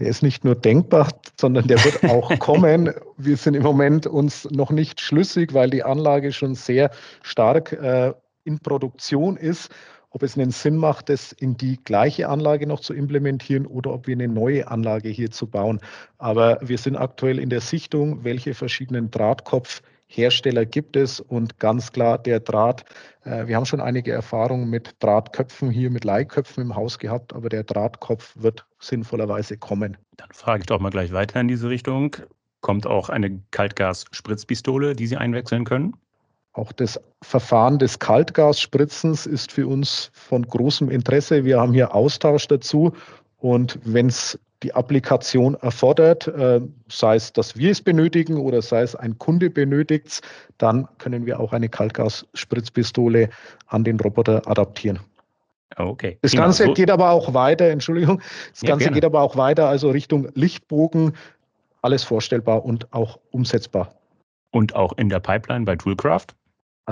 Der 0.00 0.08
ist 0.08 0.24
nicht 0.24 0.44
nur 0.44 0.56
denkbar, 0.56 1.08
sondern 1.38 1.68
der 1.68 1.78
wird 1.84 2.02
auch 2.10 2.36
kommen. 2.40 2.92
Wir 3.18 3.36
sind 3.36 3.54
im 3.54 3.62
Moment 3.62 4.08
uns 4.08 4.50
noch 4.50 4.72
nicht 4.72 5.00
schlüssig, 5.00 5.54
weil 5.54 5.70
die 5.70 5.84
Anlage 5.84 6.32
schon 6.32 6.56
sehr 6.56 6.90
stark 7.22 7.72
äh, 7.74 8.12
in 8.44 8.58
Produktion 8.58 9.36
ist 9.36 9.70
ob 10.12 10.22
es 10.22 10.36
einen 10.36 10.50
Sinn 10.50 10.76
macht, 10.76 11.08
das 11.08 11.32
in 11.32 11.56
die 11.56 11.82
gleiche 11.82 12.28
Anlage 12.28 12.66
noch 12.66 12.80
zu 12.80 12.94
implementieren 12.94 13.66
oder 13.66 13.92
ob 13.92 14.06
wir 14.06 14.14
eine 14.14 14.28
neue 14.28 14.68
Anlage 14.68 15.08
hier 15.08 15.30
zu 15.30 15.46
bauen. 15.46 15.80
Aber 16.18 16.58
wir 16.62 16.78
sind 16.78 16.96
aktuell 16.96 17.38
in 17.38 17.48
der 17.48 17.60
Sichtung, 17.60 18.22
welche 18.22 18.54
verschiedenen 18.54 19.10
Drahtkopfhersteller 19.10 20.66
gibt 20.66 20.96
es 20.96 21.18
und 21.18 21.58
ganz 21.58 21.92
klar 21.92 22.18
der 22.18 22.40
Draht. 22.40 22.84
Äh, 23.24 23.46
wir 23.46 23.56
haben 23.56 23.64
schon 23.64 23.80
einige 23.80 24.12
Erfahrungen 24.12 24.68
mit 24.68 24.96
Drahtköpfen 25.00 25.70
hier, 25.70 25.90
mit 25.90 26.04
Leihköpfen 26.04 26.62
im 26.62 26.76
Haus 26.76 26.98
gehabt, 26.98 27.34
aber 27.34 27.48
der 27.48 27.64
Drahtkopf 27.64 28.34
wird 28.36 28.66
sinnvollerweise 28.78 29.56
kommen. 29.56 29.96
Dann 30.18 30.28
frage 30.32 30.60
ich 30.60 30.66
doch 30.66 30.80
mal 30.80 30.90
gleich 30.90 31.12
weiter 31.12 31.40
in 31.40 31.48
diese 31.48 31.70
Richtung. 31.70 32.16
Kommt 32.60 32.86
auch 32.86 33.08
eine 33.08 33.40
Kaltgas-Spritzpistole, 33.50 34.94
die 34.94 35.06
Sie 35.06 35.16
einwechseln 35.16 35.64
können? 35.64 35.96
Auch 36.54 36.72
das 36.72 37.00
Verfahren 37.22 37.78
des 37.78 37.98
Kaltgasspritzens 37.98 39.26
ist 39.26 39.52
für 39.52 39.66
uns 39.66 40.10
von 40.12 40.46
großem 40.46 40.90
Interesse. 40.90 41.44
Wir 41.44 41.60
haben 41.60 41.72
hier 41.72 41.94
Austausch 41.94 42.46
dazu. 42.48 42.92
Und 43.38 43.78
wenn 43.84 44.06
es 44.06 44.38
die 44.62 44.74
Applikation 44.74 45.54
erfordert, 45.54 46.28
äh, 46.28 46.60
sei 46.88 47.16
es, 47.16 47.32
dass 47.32 47.56
wir 47.56 47.70
es 47.70 47.80
benötigen 47.80 48.36
oder 48.36 48.62
sei 48.62 48.82
es 48.82 48.94
ein 48.94 49.18
Kunde 49.18 49.50
benötigt 49.50 50.06
es, 50.06 50.20
dann 50.58 50.86
können 50.98 51.26
wir 51.26 51.40
auch 51.40 51.52
eine 51.52 51.68
Kaltgas-Spritzpistole 51.68 53.30
an 53.66 53.84
den 53.84 53.98
Roboter 53.98 54.46
adaptieren. 54.46 55.00
Okay. 55.76 56.18
Das 56.20 56.32
Ganze 56.32 56.66
so. 56.66 56.74
geht 56.74 56.90
aber 56.90 57.10
auch 57.10 57.32
weiter, 57.34 57.70
Entschuldigung, 57.70 58.20
das 58.50 58.60
Ganze 58.60 58.86
ja, 58.86 58.90
geht 58.92 59.04
aber 59.04 59.22
auch 59.22 59.36
weiter, 59.36 59.68
also 59.68 59.90
Richtung 59.90 60.28
Lichtbogen, 60.34 61.14
alles 61.80 62.04
vorstellbar 62.04 62.64
und 62.64 62.92
auch 62.92 63.18
umsetzbar. 63.30 63.94
Und 64.50 64.76
auch 64.76 64.92
in 64.98 65.08
der 65.08 65.18
Pipeline 65.18 65.64
bei 65.64 65.76
Toolcraft? 65.76 66.26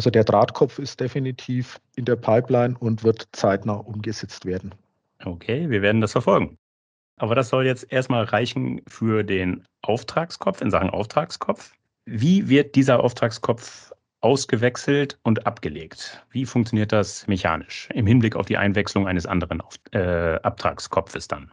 Also 0.01 0.09
der 0.09 0.25
Drahtkopf 0.25 0.79
ist 0.79 0.99
definitiv 0.99 1.79
in 1.95 2.07
der 2.07 2.17
Pipeline 2.17 2.75
und 2.79 3.05
wird 3.05 3.29
zeitnah 3.33 3.75
umgesetzt 3.75 4.47
werden. 4.47 4.75
Okay, 5.23 5.69
wir 5.69 5.83
werden 5.83 6.01
das 6.01 6.13
verfolgen. 6.13 6.57
Aber 7.19 7.35
das 7.35 7.51
soll 7.51 7.67
jetzt 7.67 7.93
erstmal 7.93 8.25
reichen 8.25 8.81
für 8.89 9.23
den 9.25 9.63
Auftragskopf 9.83 10.63
in 10.63 10.71
Sachen 10.71 10.89
Auftragskopf. 10.89 11.75
Wie 12.07 12.49
wird 12.49 12.77
dieser 12.77 13.01
Auftragskopf 13.01 13.93
ausgewechselt 14.23 15.19
und 15.23 15.47
abgelegt? 15.47 16.25
Wie 16.31 16.47
funktioniert 16.47 16.93
das 16.93 17.27
mechanisch 17.27 17.91
im 17.93 18.07
Hinblick 18.07 18.37
auf 18.37 18.47
die 18.47 18.57
Einwechslung 18.57 19.07
eines 19.07 19.27
anderen 19.27 19.63
äh, 19.93 20.37
Abtragskopfes 20.37 21.29
dann? 21.29 21.53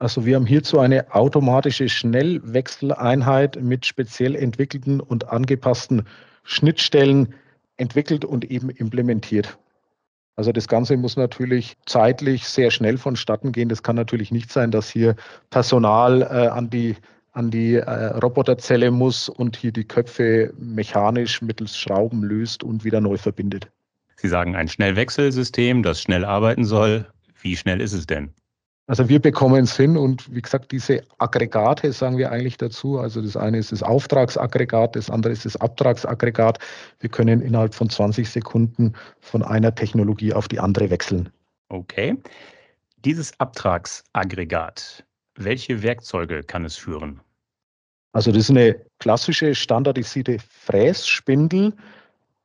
Also 0.00 0.26
wir 0.26 0.34
haben 0.34 0.46
hierzu 0.46 0.80
eine 0.80 1.14
automatische 1.14 1.88
Schnellwechseleinheit 1.88 3.62
mit 3.62 3.86
speziell 3.86 4.34
entwickelten 4.34 4.98
und 4.98 5.28
angepassten 5.28 6.02
Schnittstellen 6.42 7.32
entwickelt 7.76 8.24
und 8.24 8.50
eben 8.50 8.70
implementiert. 8.70 9.58
Also 10.36 10.52
das 10.52 10.68
Ganze 10.68 10.96
muss 10.96 11.16
natürlich 11.16 11.76
zeitlich 11.86 12.46
sehr 12.46 12.70
schnell 12.70 12.98
vonstatten 12.98 13.52
gehen. 13.52 13.70
Das 13.70 13.82
kann 13.82 13.96
natürlich 13.96 14.30
nicht 14.30 14.52
sein, 14.52 14.70
dass 14.70 14.90
hier 14.90 15.16
Personal 15.48 16.22
äh, 16.22 16.48
an 16.48 16.68
die, 16.68 16.96
an 17.32 17.50
die 17.50 17.76
äh, 17.76 18.06
Roboterzelle 18.18 18.90
muss 18.90 19.30
und 19.30 19.56
hier 19.56 19.72
die 19.72 19.84
Köpfe 19.84 20.52
mechanisch 20.58 21.40
mittels 21.40 21.76
Schrauben 21.76 22.22
löst 22.22 22.62
und 22.62 22.84
wieder 22.84 23.00
neu 23.00 23.16
verbindet. 23.16 23.70
Sie 24.16 24.28
sagen 24.28 24.56
ein 24.56 24.68
Schnellwechselsystem, 24.68 25.82
das 25.82 26.02
schnell 26.02 26.24
arbeiten 26.24 26.64
soll. 26.64 27.06
Wie 27.40 27.56
schnell 27.56 27.80
ist 27.80 27.92
es 27.92 28.06
denn? 28.06 28.34
Also 28.88 29.08
wir 29.08 29.20
bekommen 29.20 29.64
es 29.64 29.76
hin 29.76 29.96
und 29.96 30.32
wie 30.32 30.40
gesagt, 30.40 30.70
diese 30.70 31.02
Aggregate 31.18 31.92
sagen 31.92 32.18
wir 32.18 32.30
eigentlich 32.30 32.56
dazu. 32.56 33.00
Also 33.00 33.20
das 33.20 33.36
eine 33.36 33.58
ist 33.58 33.72
das 33.72 33.82
Auftragsaggregat, 33.82 34.94
das 34.94 35.10
andere 35.10 35.32
ist 35.32 35.44
das 35.44 35.56
Abtragsaggregat. 35.56 36.60
Wir 37.00 37.10
können 37.10 37.40
innerhalb 37.40 37.74
von 37.74 37.90
20 37.90 38.28
Sekunden 38.28 38.92
von 39.20 39.42
einer 39.42 39.74
Technologie 39.74 40.32
auf 40.32 40.46
die 40.46 40.60
andere 40.60 40.90
wechseln. 40.90 41.28
Okay. 41.68 42.16
Dieses 43.04 43.38
Abtragsaggregat, 43.40 45.04
welche 45.34 45.82
Werkzeuge 45.82 46.44
kann 46.44 46.64
es 46.64 46.76
führen? 46.76 47.20
Also 48.12 48.30
das 48.30 48.44
ist 48.44 48.50
eine 48.50 48.76
klassische 49.00 49.54
standardisierte 49.54 50.38
Frässpindel, 50.48 51.72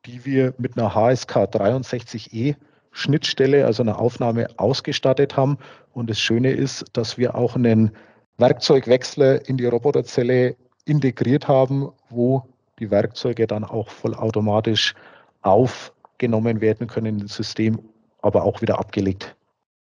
die 0.07 0.25
wir 0.25 0.55
mit 0.57 0.75
einer 0.75 0.93
HSK 0.93 1.35
63E 1.35 2.55
Schnittstelle, 2.91 3.65
also 3.65 3.83
einer 3.83 3.99
Aufnahme 3.99 4.47
ausgestattet 4.57 5.37
haben. 5.37 5.57
Und 5.93 6.09
das 6.09 6.19
Schöne 6.19 6.51
ist, 6.51 6.85
dass 6.93 7.17
wir 7.17 7.35
auch 7.35 7.55
einen 7.55 7.91
Werkzeugwechsler 8.37 9.47
in 9.47 9.57
die 9.57 9.65
Roboterzelle 9.65 10.55
integriert 10.85 11.47
haben, 11.47 11.91
wo 12.09 12.43
die 12.79 12.91
Werkzeuge 12.91 13.47
dann 13.47 13.63
auch 13.63 13.89
vollautomatisch 13.89 14.95
aufgenommen 15.41 16.61
werden 16.61 16.87
können 16.87 17.19
ins 17.19 17.35
System, 17.35 17.79
aber 18.21 18.43
auch 18.43 18.61
wieder 18.61 18.79
abgelegt. 18.79 19.35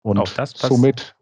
Und 0.02 0.28
somit, 0.54 1.14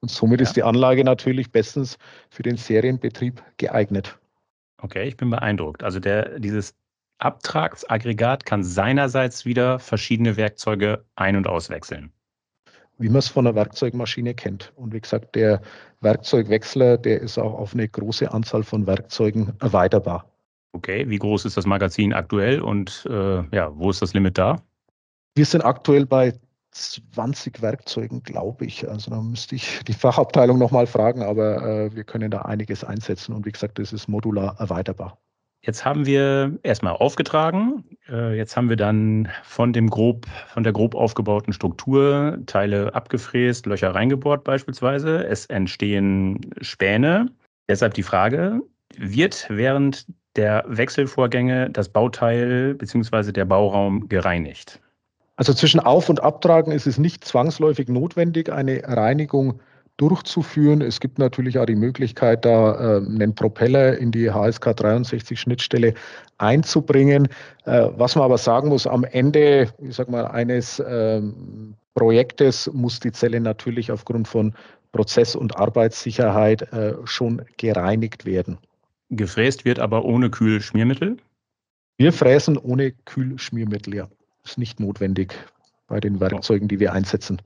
und 0.00 0.10
somit 0.10 0.40
ja. 0.40 0.44
ist 0.44 0.56
die 0.56 0.62
Anlage 0.62 1.04
natürlich 1.04 1.50
bestens 1.50 1.98
für 2.30 2.42
den 2.42 2.56
Serienbetrieb 2.56 3.42
geeignet. 3.56 4.18
Okay, 4.82 5.08
ich 5.08 5.16
bin 5.16 5.30
beeindruckt. 5.30 5.82
Also 5.82 6.00
der, 6.00 6.38
dieses 6.38 6.74
Abtragsaggregat 7.18 8.44
kann 8.44 8.62
seinerseits 8.62 9.44
wieder 9.44 9.78
verschiedene 9.78 10.36
Werkzeuge 10.36 11.04
ein- 11.14 11.36
und 11.36 11.46
auswechseln. 11.46 12.12
Wie 12.98 13.08
man 13.08 13.18
es 13.18 13.28
von 13.28 13.44
der 13.44 13.54
Werkzeugmaschine 13.54 14.34
kennt. 14.34 14.72
Und 14.76 14.92
wie 14.92 15.00
gesagt, 15.00 15.34
der 15.34 15.60
Werkzeugwechsler, 16.00 16.98
der 16.98 17.20
ist 17.20 17.38
auch 17.38 17.54
auf 17.54 17.74
eine 17.74 17.88
große 17.88 18.32
Anzahl 18.32 18.62
von 18.62 18.86
Werkzeugen 18.86 19.52
erweiterbar. 19.60 20.30
Okay, 20.72 21.08
wie 21.08 21.18
groß 21.18 21.46
ist 21.46 21.56
das 21.56 21.66
Magazin 21.66 22.12
aktuell 22.12 22.60
und 22.60 23.06
äh, 23.08 23.42
ja, 23.54 23.70
wo 23.74 23.90
ist 23.90 24.02
das 24.02 24.12
Limit 24.12 24.36
da? 24.36 24.62
Wir 25.34 25.46
sind 25.46 25.62
aktuell 25.62 26.06
bei 26.06 26.34
20 26.72 27.62
Werkzeugen, 27.62 28.22
glaube 28.22 28.66
ich. 28.66 28.88
Also 28.88 29.10
da 29.10 29.20
müsste 29.20 29.54
ich 29.54 29.80
die 29.84 29.94
Fachabteilung 29.94 30.58
nochmal 30.58 30.86
fragen, 30.86 31.22
aber 31.22 31.62
äh, 31.62 31.94
wir 31.94 32.04
können 32.04 32.30
da 32.30 32.42
einiges 32.42 32.84
einsetzen 32.84 33.34
und 33.34 33.46
wie 33.46 33.52
gesagt, 33.52 33.78
das 33.78 33.92
ist 33.92 34.08
modular 34.08 34.56
erweiterbar. 34.58 35.18
Jetzt 35.66 35.84
haben 35.84 36.06
wir 36.06 36.56
erstmal 36.62 36.92
aufgetragen. 36.92 37.84
Äh, 38.08 38.36
jetzt 38.36 38.56
haben 38.56 38.68
wir 38.68 38.76
dann 38.76 39.28
von 39.42 39.72
dem 39.72 39.90
grob, 39.90 40.24
von 40.46 40.62
der 40.62 40.72
grob 40.72 40.94
aufgebauten 40.94 41.52
Struktur 41.52 42.38
Teile 42.46 42.94
abgefräst, 42.94 43.66
Löcher 43.66 43.92
reingebohrt 43.92 44.44
beispielsweise. 44.44 45.26
Es 45.26 45.46
entstehen 45.46 46.40
Späne. 46.60 47.32
Deshalb 47.68 47.94
die 47.94 48.04
Frage, 48.04 48.62
wird 48.96 49.46
während 49.48 50.06
der 50.36 50.64
Wechselvorgänge 50.68 51.68
das 51.70 51.88
Bauteil 51.88 52.74
bzw. 52.74 53.32
der 53.32 53.44
Bauraum 53.44 54.08
gereinigt? 54.08 54.80
Also 55.34 55.52
zwischen 55.52 55.80
Auf- 55.80 56.08
und 56.08 56.22
Abtragen 56.22 56.70
ist 56.70 56.86
es 56.86 56.96
nicht 56.96 57.24
zwangsläufig 57.24 57.88
notwendig, 57.88 58.52
eine 58.52 58.82
Reinigung 58.84 59.60
durchzuführen. 59.96 60.82
Es 60.82 61.00
gibt 61.00 61.18
natürlich 61.18 61.58
auch 61.58 61.66
die 61.66 61.74
Möglichkeit, 61.74 62.44
da 62.44 62.74
äh, 62.74 62.96
einen 62.98 63.34
Propeller 63.34 63.96
in 63.98 64.12
die 64.12 64.30
HSK 64.30 64.76
63 64.76 65.40
Schnittstelle 65.40 65.94
einzubringen. 66.38 67.28
Äh, 67.64 67.88
was 67.96 68.14
man 68.14 68.24
aber 68.24 68.38
sagen 68.38 68.68
muss, 68.68 68.86
am 68.86 69.04
Ende, 69.04 69.68
ich 69.78 69.96
sag 69.96 70.08
mal, 70.08 70.26
eines 70.26 70.82
ähm, 70.86 71.74
Projektes 71.94 72.70
muss 72.72 73.00
die 73.00 73.12
Zelle 73.12 73.40
natürlich 73.40 73.90
aufgrund 73.90 74.28
von 74.28 74.52
Prozess- 74.92 75.36
und 75.36 75.56
Arbeitssicherheit 75.56 76.72
äh, 76.72 76.94
schon 77.04 77.42
gereinigt 77.56 78.26
werden. 78.26 78.58
Gefräst 79.10 79.64
wird 79.64 79.78
aber 79.78 80.04
ohne 80.04 80.30
Kühlschmiermittel? 80.30 81.16
Wir 81.98 82.12
fräsen 82.12 82.58
ohne 82.58 82.92
Kühlschmiermittel, 82.92 83.94
ja. 83.94 84.08
Ist 84.44 84.58
nicht 84.58 84.80
notwendig 84.80 85.34
bei 85.86 86.00
den 86.00 86.20
Werkzeugen, 86.20 86.68
die 86.68 86.78
wir 86.80 86.92
einsetzen. 86.92 87.40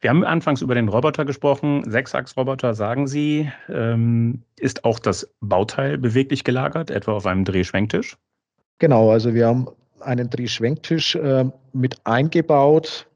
Wir 0.00 0.08
haben 0.08 0.24
anfangs 0.24 0.62
über 0.62 0.74
den 0.74 0.88
Roboter 0.88 1.26
gesprochen. 1.26 1.82
Sechsachsroboter, 1.90 2.74
sagen 2.74 3.06
Sie. 3.06 3.50
Ähm, 3.68 4.42
ist 4.58 4.84
auch 4.84 4.98
das 4.98 5.28
Bauteil 5.40 5.98
beweglich 5.98 6.42
gelagert, 6.44 6.90
etwa 6.90 7.12
auf 7.12 7.26
einem 7.26 7.44
Drehschwenktisch? 7.44 8.16
Genau, 8.78 9.10
also 9.10 9.34
wir 9.34 9.46
haben 9.46 9.68
einen 10.00 10.30
Drehschwenktisch 10.30 11.16
äh, 11.16 11.44
mit 11.74 12.00
eingebaut, 12.04 13.06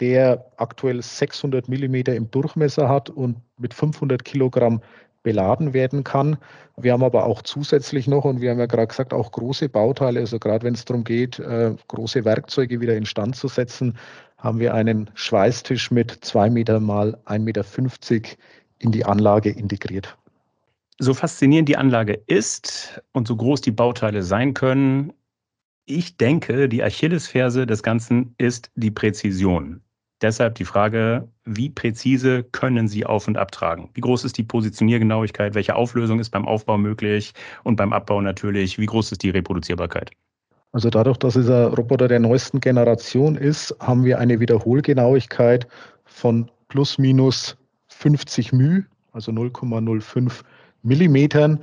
der 0.00 0.44
aktuell 0.58 1.00
600 1.00 1.68
Millimeter 1.68 2.14
im 2.14 2.30
Durchmesser 2.30 2.90
hat 2.90 3.08
und 3.08 3.36
mit 3.58 3.72
500 3.72 4.22
Kilogramm 4.22 4.82
beladen 5.24 5.74
werden 5.74 6.04
kann. 6.04 6.36
Wir 6.76 6.92
haben 6.92 7.02
aber 7.02 7.26
auch 7.26 7.42
zusätzlich 7.42 8.06
noch, 8.06 8.24
und 8.24 8.40
wir 8.40 8.50
haben 8.50 8.60
ja 8.60 8.66
gerade 8.66 8.86
gesagt, 8.86 9.12
auch 9.12 9.32
große 9.32 9.68
Bauteile, 9.68 10.20
also 10.20 10.38
gerade 10.38 10.64
wenn 10.64 10.74
es 10.74 10.84
darum 10.84 11.02
geht, 11.02 11.40
äh, 11.40 11.74
große 11.88 12.24
Werkzeuge 12.24 12.80
wieder 12.80 12.96
instand 12.96 13.34
zu 13.34 13.48
setzen, 13.48 13.98
haben 14.38 14.60
wir 14.60 14.74
einen 14.74 15.10
Schweißtisch 15.14 15.90
mit 15.90 16.18
zwei 16.20 16.48
Meter 16.48 16.78
mal 16.78 17.18
1,50 17.24 17.40
Meter 17.40 17.64
in 18.78 18.92
die 18.92 19.04
Anlage 19.04 19.50
integriert. 19.50 20.16
So 20.98 21.14
faszinierend 21.14 21.68
die 21.68 21.76
Anlage 21.76 22.20
ist 22.26 23.02
und 23.12 23.26
so 23.26 23.34
groß 23.34 23.62
die 23.62 23.72
Bauteile 23.72 24.22
sein 24.22 24.54
können, 24.54 25.12
ich 25.86 26.16
denke, 26.16 26.68
die 26.68 26.82
Achillesferse 26.82 27.66
des 27.66 27.82
Ganzen 27.82 28.34
ist 28.38 28.70
die 28.74 28.90
Präzision. 28.90 29.82
Deshalb 30.24 30.54
die 30.54 30.64
Frage, 30.64 31.28
wie 31.44 31.68
präzise 31.68 32.44
können 32.44 32.88
Sie 32.88 33.04
auf- 33.04 33.28
und 33.28 33.36
abtragen? 33.36 33.90
Wie 33.92 34.00
groß 34.00 34.24
ist 34.24 34.38
die 34.38 34.42
Positioniergenauigkeit? 34.42 35.54
Welche 35.54 35.76
Auflösung 35.76 36.18
ist 36.18 36.30
beim 36.30 36.48
Aufbau 36.48 36.78
möglich? 36.78 37.34
Und 37.62 37.76
beim 37.76 37.92
Abbau 37.92 38.22
natürlich, 38.22 38.78
wie 38.78 38.86
groß 38.86 39.12
ist 39.12 39.22
die 39.22 39.28
Reproduzierbarkeit? 39.28 40.12
Also 40.72 40.88
dadurch, 40.88 41.18
dass 41.18 41.36
es 41.36 41.50
ein 41.50 41.74
Roboter 41.74 42.08
der 42.08 42.20
neuesten 42.20 42.60
Generation 42.60 43.36
ist, 43.36 43.76
haben 43.80 44.02
wir 44.06 44.18
eine 44.18 44.40
Wiederholgenauigkeit 44.40 45.68
von 46.06 46.50
plus 46.68 46.96
minus 46.96 47.58
50 47.88 48.54
μ, 48.54 48.82
also 49.12 49.30
0,05 49.30 50.40
Millimetern. 50.84 51.60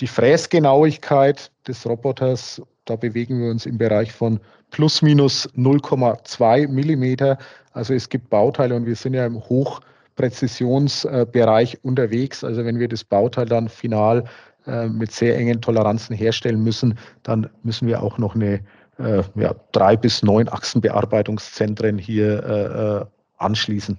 Die 0.00 0.06
Fräsgenauigkeit 0.06 1.50
des 1.66 1.84
Roboters, 1.84 2.62
da 2.88 2.96
bewegen 2.96 3.40
wir 3.40 3.50
uns 3.50 3.66
im 3.66 3.78
Bereich 3.78 4.12
von 4.12 4.40
plus 4.70 5.02
minus 5.02 5.48
0,2 5.54 6.66
Millimeter. 6.68 7.38
Also 7.72 7.94
es 7.94 8.08
gibt 8.08 8.30
Bauteile 8.30 8.74
und 8.74 8.86
wir 8.86 8.96
sind 8.96 9.14
ja 9.14 9.24
im 9.26 9.40
Hochpräzisionsbereich 9.40 11.84
unterwegs. 11.84 12.42
Also 12.44 12.64
wenn 12.64 12.78
wir 12.78 12.86
das 12.88 13.04
Bauteil 13.04 13.44
dann 13.46 13.68
final 13.68 14.24
äh, 14.66 14.88
mit 14.88 15.12
sehr 15.12 15.36
engen 15.36 15.60
Toleranzen 15.60 16.16
herstellen 16.16 16.62
müssen, 16.62 16.98
dann 17.22 17.50
müssen 17.62 17.86
wir 17.88 18.02
auch 18.02 18.18
noch 18.18 18.34
eine 18.34 18.60
äh, 18.98 19.22
ja, 19.36 19.54
drei 19.72 19.96
bis 19.96 20.22
neun 20.22 20.48
Achsenbearbeitungszentren 20.48 21.98
hier 21.98 22.44
äh, 22.44 23.04
anschließen. 23.36 23.98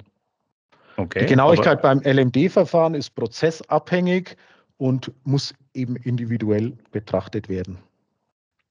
Okay, 0.98 1.22
die 1.22 1.28
Genauigkeit 1.28 1.82
beim 1.82 2.02
LMD-Verfahren 2.04 2.94
ist 2.94 3.16
prozessabhängig 3.16 4.36
und 4.78 5.14
muss 5.24 5.54
eben 5.74 5.96
individuell 5.96 6.74
betrachtet 6.92 7.48
werden. 7.48 7.78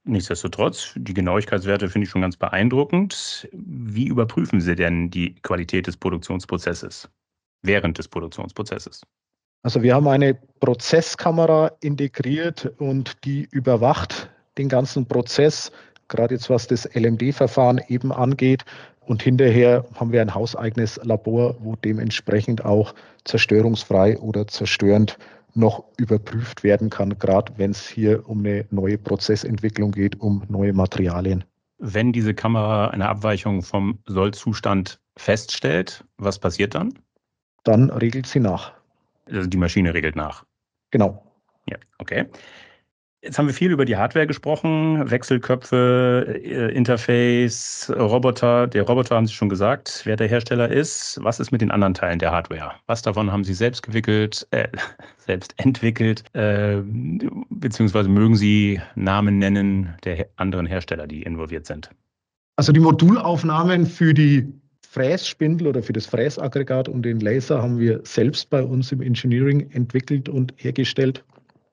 Nichtsdestotrotz, 0.08 0.94
die 0.96 1.12
Genauigkeitswerte 1.12 1.90
finde 1.90 2.06
ich 2.06 2.10
schon 2.10 2.22
ganz 2.22 2.34
beeindruckend. 2.38 3.46
Wie 3.52 4.06
überprüfen 4.06 4.58
Sie 4.58 4.74
denn 4.74 5.10
die 5.10 5.34
Qualität 5.42 5.86
des 5.86 5.98
Produktionsprozesses 5.98 7.10
während 7.60 7.98
des 7.98 8.08
Produktionsprozesses? 8.08 9.02
Also 9.62 9.82
wir 9.82 9.94
haben 9.94 10.08
eine 10.08 10.32
Prozesskamera 10.60 11.72
integriert 11.80 12.72
und 12.78 13.22
die 13.24 13.48
überwacht 13.50 14.30
den 14.56 14.70
ganzen 14.70 15.04
Prozess, 15.04 15.70
gerade 16.08 16.36
jetzt 16.36 16.48
was 16.48 16.66
das 16.66 16.88
LMD-Verfahren 16.94 17.78
eben 17.88 18.10
angeht. 18.10 18.64
Und 19.00 19.22
hinterher 19.22 19.84
haben 19.94 20.12
wir 20.12 20.22
ein 20.22 20.34
hauseigenes 20.34 20.98
Labor, 21.02 21.54
wo 21.60 21.76
dementsprechend 21.76 22.64
auch 22.64 22.94
zerstörungsfrei 23.24 24.18
oder 24.18 24.46
zerstörend 24.46 25.18
noch 25.54 25.84
überprüft 25.96 26.62
werden 26.62 26.90
kann, 26.90 27.18
gerade 27.18 27.52
wenn 27.56 27.70
es 27.70 27.88
hier 27.88 28.28
um 28.28 28.40
eine 28.40 28.66
neue 28.70 28.98
Prozessentwicklung 28.98 29.92
geht, 29.92 30.20
um 30.20 30.44
neue 30.48 30.72
Materialien. 30.72 31.44
Wenn 31.78 32.12
diese 32.12 32.34
Kamera 32.34 32.88
eine 32.88 33.08
Abweichung 33.08 33.62
vom 33.62 33.98
Sollzustand 34.06 35.00
feststellt, 35.16 36.04
was 36.16 36.38
passiert 36.38 36.74
dann? 36.74 36.98
Dann 37.64 37.90
regelt 37.90 38.26
sie 38.26 38.40
nach. 38.40 38.72
Also 39.26 39.48
die 39.48 39.56
Maschine 39.56 39.94
regelt 39.94 40.16
nach. 40.16 40.44
Genau. 40.90 41.22
Ja, 41.68 41.76
okay. 41.98 42.26
Jetzt 43.20 43.36
haben 43.36 43.46
wir 43.48 43.54
viel 43.54 43.72
über 43.72 43.84
die 43.84 43.96
Hardware 43.96 44.28
gesprochen, 44.28 45.10
Wechselköpfe, 45.10 46.40
äh, 46.44 46.72
Interface, 46.72 47.92
Roboter. 47.96 48.68
Der 48.68 48.84
Roboter 48.84 49.16
haben 49.16 49.26
Sie 49.26 49.32
schon 49.32 49.48
gesagt, 49.48 50.02
wer 50.04 50.14
der 50.14 50.28
Hersteller 50.28 50.68
ist. 50.70 51.18
Was 51.22 51.40
ist 51.40 51.50
mit 51.50 51.60
den 51.60 51.72
anderen 51.72 51.94
Teilen 51.94 52.20
der 52.20 52.30
Hardware? 52.30 52.74
Was 52.86 53.02
davon 53.02 53.32
haben 53.32 53.42
Sie 53.42 53.54
selbst 53.54 53.82
gewickelt, 53.82 54.46
äh, 54.52 54.68
selbst 55.18 55.52
entwickelt, 55.56 56.22
äh, 56.34 56.80
beziehungsweise 57.50 58.08
mögen 58.08 58.36
Sie 58.36 58.80
Namen 58.94 59.38
nennen 59.38 59.96
der 60.04 60.28
anderen 60.36 60.66
Hersteller, 60.66 61.08
die 61.08 61.24
involviert 61.24 61.66
sind? 61.66 61.90
Also 62.54 62.70
die 62.70 62.80
Modulaufnahmen 62.80 63.86
für 63.86 64.14
die 64.14 64.46
Frässpindel 64.88 65.66
oder 65.66 65.82
für 65.82 65.92
das 65.92 66.06
Fräsaggregat 66.06 66.88
und 66.88 67.02
den 67.02 67.18
Laser 67.18 67.62
haben 67.62 67.80
wir 67.80 68.00
selbst 68.04 68.48
bei 68.48 68.62
uns 68.62 68.92
im 68.92 69.02
Engineering 69.02 69.68
entwickelt 69.72 70.28
und 70.28 70.54
hergestellt. 70.56 71.24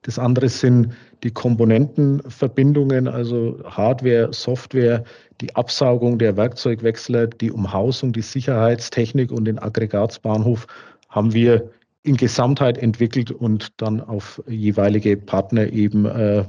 Das 0.06 0.20
andere 0.20 0.48
sind 0.48 0.94
die 1.24 1.32
Komponentenverbindungen, 1.32 3.08
also 3.08 3.58
Hardware, 3.64 4.32
Software, 4.32 5.02
die 5.40 5.52
Absaugung 5.56 6.16
der 6.16 6.36
Werkzeugwechsler, 6.36 7.26
die 7.26 7.50
Umhausung, 7.50 8.12
die 8.12 8.22
Sicherheitstechnik 8.22 9.32
und 9.32 9.46
den 9.46 9.58
Aggregatsbahnhof 9.58 10.68
haben 11.08 11.34
wir 11.34 11.72
in 12.04 12.16
Gesamtheit 12.16 12.78
entwickelt 12.78 13.32
und 13.32 13.72
dann 13.78 14.00
auf 14.00 14.40
jeweilige 14.46 15.16
Partner 15.16 15.72
eben 15.72 16.04
äh, 16.06 16.44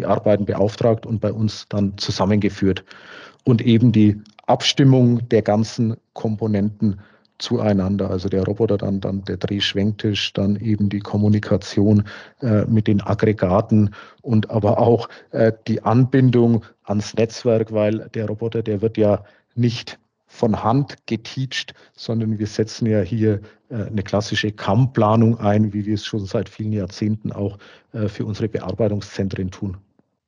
die 0.00 0.04
Arbeiten 0.04 0.44
beauftragt 0.44 1.06
und 1.06 1.20
bei 1.20 1.32
uns 1.32 1.66
dann 1.68 1.96
zusammengeführt. 1.98 2.84
Und 3.44 3.62
eben 3.62 3.92
die 3.92 4.20
Abstimmung 4.46 5.28
der 5.28 5.42
ganzen 5.42 5.94
Komponenten 6.14 6.98
zueinander. 7.42 8.10
Also 8.10 8.28
der 8.28 8.44
Roboter, 8.44 8.78
dann, 8.78 9.00
dann 9.00 9.24
der 9.24 9.36
Drehschwenktisch, 9.36 10.32
dann 10.32 10.56
eben 10.56 10.88
die 10.88 11.00
Kommunikation 11.00 12.04
äh, 12.40 12.64
mit 12.64 12.86
den 12.86 13.00
Aggregaten 13.00 13.94
und 14.22 14.50
aber 14.50 14.78
auch 14.78 15.08
äh, 15.32 15.52
die 15.66 15.82
Anbindung 15.82 16.64
ans 16.84 17.14
Netzwerk, 17.14 17.72
weil 17.72 18.08
der 18.14 18.26
Roboter, 18.26 18.62
der 18.62 18.80
wird 18.80 18.96
ja 18.96 19.24
nicht 19.54 19.98
von 20.26 20.64
Hand 20.64 20.96
geteacht, 21.06 21.74
sondern 21.92 22.38
wir 22.38 22.46
setzen 22.46 22.86
ja 22.86 23.02
hier 23.02 23.40
äh, 23.68 23.84
eine 23.86 24.02
klassische 24.02 24.50
CAM-Planung 24.50 25.38
ein, 25.38 25.74
wie 25.74 25.84
wir 25.84 25.94
es 25.94 26.06
schon 26.06 26.24
seit 26.24 26.48
vielen 26.48 26.72
Jahrzehnten 26.72 27.32
auch 27.32 27.58
äh, 27.92 28.08
für 28.08 28.24
unsere 28.24 28.48
Bearbeitungszentren 28.48 29.50
tun. 29.50 29.76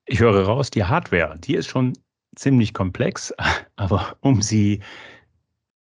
Ich 0.07 0.20
höre 0.20 0.44
raus, 0.44 0.70
die 0.70 0.85
Hardware, 0.85 1.38
die 1.38 1.55
ist 1.55 1.68
schon 1.68 1.94
ziemlich 2.37 2.74
komplex, 2.74 3.33
aber 3.77 4.16
um 4.20 4.42
sie 4.42 4.81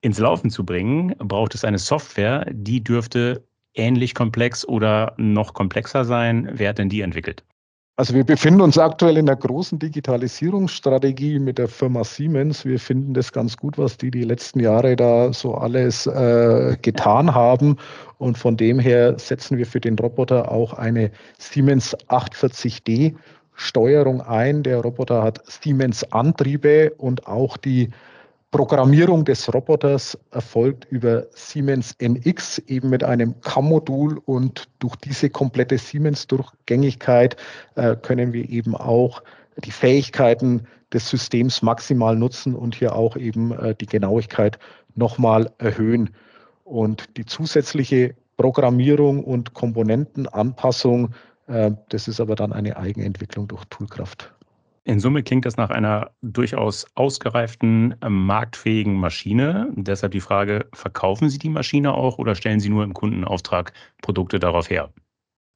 ins 0.03 0.19
Laufen 0.19 0.51
zu 0.51 0.65
bringen, 0.65 1.15
braucht 1.19 1.55
es 1.55 1.65
eine 1.65 1.79
Software, 1.79 2.45
die 2.51 2.85
dürfte 2.85 3.43
ähnlich 3.75 4.15
komplex 4.15 4.67
oder 4.67 5.15
noch 5.17 5.55
komplexer 5.55 6.05
sein. 6.05 6.51
Wer 6.53 6.71
hat 6.71 6.79
denn 6.79 6.91
die 6.91 7.01
entwickelt? 7.01 7.43
Also 7.97 8.15
wir 8.15 8.25
befinden 8.25 8.63
uns 8.63 8.79
aktuell 8.79 9.19
in 9.19 9.29
einer 9.29 9.37
großen 9.39 9.79
Digitalisierungsstrategie 9.79 11.39
mit 11.39 11.59
der 11.59 11.69
Firma 11.69 12.05
Siemens. 12.05 12.65
Wir 12.65 12.81
finden 12.81 13.15
das 13.15 13.33
ganz 13.33 13.57
gut, 13.57 13.77
was 13.79 13.99
die 13.99 14.11
die 14.11 14.25
letzten 14.25 14.61
Jahre 14.61 14.97
da 14.97 15.33
so 15.33 15.55
alles 15.55 16.07
äh, 16.07 16.77
getan 16.81 17.35
haben. 17.35 17.77
Und 18.19 18.39
von 18.39 18.57
dem 18.57 18.79
her 18.79 19.19
setzen 19.19 19.59
wir 19.59 19.67
für 19.67 19.81
den 19.81 19.99
Roboter 19.99 20.51
auch 20.51 20.73
eine 20.73 21.11
Siemens 21.39 21.95
840D 22.09 23.15
Steuerung 23.55 24.23
ein. 24.23 24.63
Der 24.63 24.79
Roboter 24.81 25.23
hat 25.23 25.41
Siemens 25.47 26.03
Antriebe 26.13 26.93
und 26.97 27.27
auch 27.27 27.59
die 27.59 27.91
Programmierung 28.53 29.25
des 29.25 29.53
Roboters 29.53 30.17
erfolgt 30.31 30.85
über 30.91 31.25
Siemens 31.31 31.97
NX, 31.99 32.59
eben 32.67 32.91
mit 32.91 33.03
einem 33.03 33.41
CAM-Modul 33.41 34.19
und 34.27 34.69
durch 34.79 34.95
diese 34.97 35.31
komplette 35.31 35.79
Siemens-Durchgängigkeit 35.79 37.37
äh, 37.77 37.97
können 37.97 38.35
wir 38.35 38.47
eben 38.51 38.77
auch 38.77 39.23
die 39.65 39.71
Fähigkeiten 39.71 40.67
des 40.93 41.09
Systems 41.09 41.63
maximal 41.63 42.15
nutzen 42.15 42.55
und 42.55 42.75
hier 42.75 42.95
auch 42.95 43.17
eben 43.17 43.53
äh, 43.53 43.75
die 43.75 43.87
Genauigkeit 43.87 44.59
nochmal 44.97 45.51
erhöhen. 45.57 46.11
Und 46.65 47.17
die 47.17 47.25
zusätzliche 47.25 48.15
Programmierung 48.37 49.25
und 49.25 49.55
Komponentenanpassung, 49.55 51.15
äh, 51.47 51.71
das 51.89 52.07
ist 52.07 52.21
aber 52.21 52.35
dann 52.35 52.53
eine 52.53 52.77
Eigenentwicklung 52.77 53.49
durch 53.49 53.65
Toolkraft. 53.71 54.35
In 54.85 54.99
Summe 54.99 55.23
klingt 55.23 55.47
das 55.47 55.57
nach 55.57 55.71
einer 55.71 56.11
durchaus 56.23 56.87
ausgereiften, 56.97 57.95
ähm, 58.03 58.27
marktfähigen 58.27 58.95
Maschine. 58.95 59.73
Deshalb 59.77 60.13
die 60.13 60.21
Frage, 60.21 60.67
verkaufen 60.73 61.29
Sie 61.29 61.39
die 61.39 61.51
Maschine 61.51 61.95
auch 61.95 62.19
oder 62.19 62.35
stellen 62.35 62.59
Sie 62.59 62.69
nur 62.69 62.83
im 62.83 62.93
Kundenauftrag 62.93 63.73
Produkte 64.03 64.41
darauf 64.41 64.71
her? 64.71 64.91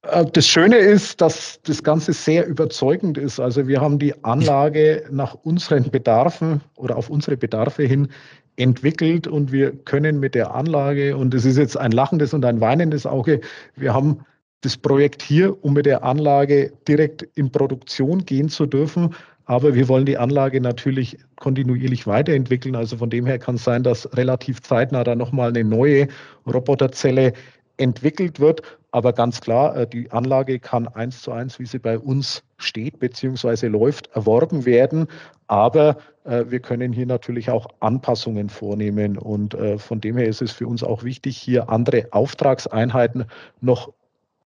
Äh, 0.03 0.25
das 0.31 0.47
Schöne 0.47 0.77
ist, 0.77 1.19
dass 1.19 1.59
das 1.63 1.83
Ganze 1.83 2.13
sehr 2.13 2.47
überzeugend 2.47 3.17
ist. 3.17 3.39
Also 3.39 3.67
wir 3.67 3.81
haben 3.81 3.99
die 3.99 4.13
Anlage 4.23 5.05
nach 5.11 5.33
unseren 5.33 5.91
Bedarfen 5.91 6.61
oder 6.75 6.95
auf 6.95 7.09
unsere 7.09 7.35
Bedarfe 7.35 7.83
hin 7.83 8.07
entwickelt 8.55 9.27
und 9.27 9.51
wir 9.51 9.71
können 9.71 10.19
mit 10.19 10.35
der 10.35 10.55
Anlage, 10.55 11.15
und 11.15 11.33
es 11.33 11.45
ist 11.45 11.57
jetzt 11.57 11.77
ein 11.77 11.91
lachendes 11.91 12.33
und 12.33 12.43
ein 12.43 12.59
weinendes 12.59 13.05
Auge, 13.05 13.41
wir 13.75 13.93
haben 13.93 14.25
das 14.61 14.77
Projekt 14.77 15.21
hier, 15.21 15.63
um 15.63 15.73
mit 15.73 15.85
der 15.85 16.03
Anlage 16.03 16.73
direkt 16.87 17.23
in 17.35 17.51
Produktion 17.51 18.25
gehen 18.25 18.49
zu 18.49 18.65
dürfen. 18.65 19.15
Aber 19.45 19.75
wir 19.75 19.87
wollen 19.87 20.05
die 20.05 20.17
Anlage 20.17 20.59
natürlich 20.59 21.17
kontinuierlich 21.37 22.05
weiterentwickeln. 22.05 22.75
Also 22.75 22.97
von 22.97 23.09
dem 23.09 23.25
her 23.25 23.39
kann 23.39 23.55
es 23.55 23.63
sein, 23.63 23.83
dass 23.83 24.17
relativ 24.17 24.61
zeitnah 24.61 25.03
da 25.03 25.15
nochmal 25.15 25.49
eine 25.49 25.63
neue 25.63 26.07
Roboterzelle 26.45 27.33
entwickelt 27.77 28.39
wird. 28.39 28.61
Aber 28.91 29.13
ganz 29.13 29.39
klar, 29.39 29.75
äh, 29.77 29.87
die 29.87 30.11
Anlage 30.11 30.59
kann 30.59 30.87
eins 30.87 31.21
zu 31.21 31.31
eins, 31.31 31.59
wie 31.59 31.65
sie 31.65 31.79
bei 31.79 31.97
uns 31.97 32.43
steht 32.57 32.99
bzw. 32.99 33.67
läuft, 33.67 34.07
erworben 34.15 34.65
werden. 34.65 35.07
Aber 35.47 35.97
äh, 36.23 36.45
wir 36.49 36.59
können 36.59 36.91
hier 36.91 37.05
natürlich 37.05 37.49
auch 37.49 37.67
Anpassungen 37.79 38.49
vornehmen. 38.49 39.17
Und 39.17 39.53
äh, 39.53 39.77
von 39.77 40.01
dem 40.01 40.17
her 40.17 40.27
ist 40.27 40.41
es 40.41 40.51
für 40.51 40.67
uns 40.67 40.83
auch 40.83 41.03
wichtig, 41.03 41.37
hier 41.37 41.69
andere 41.69 42.07
Auftragseinheiten 42.11 43.25
noch 43.61 43.93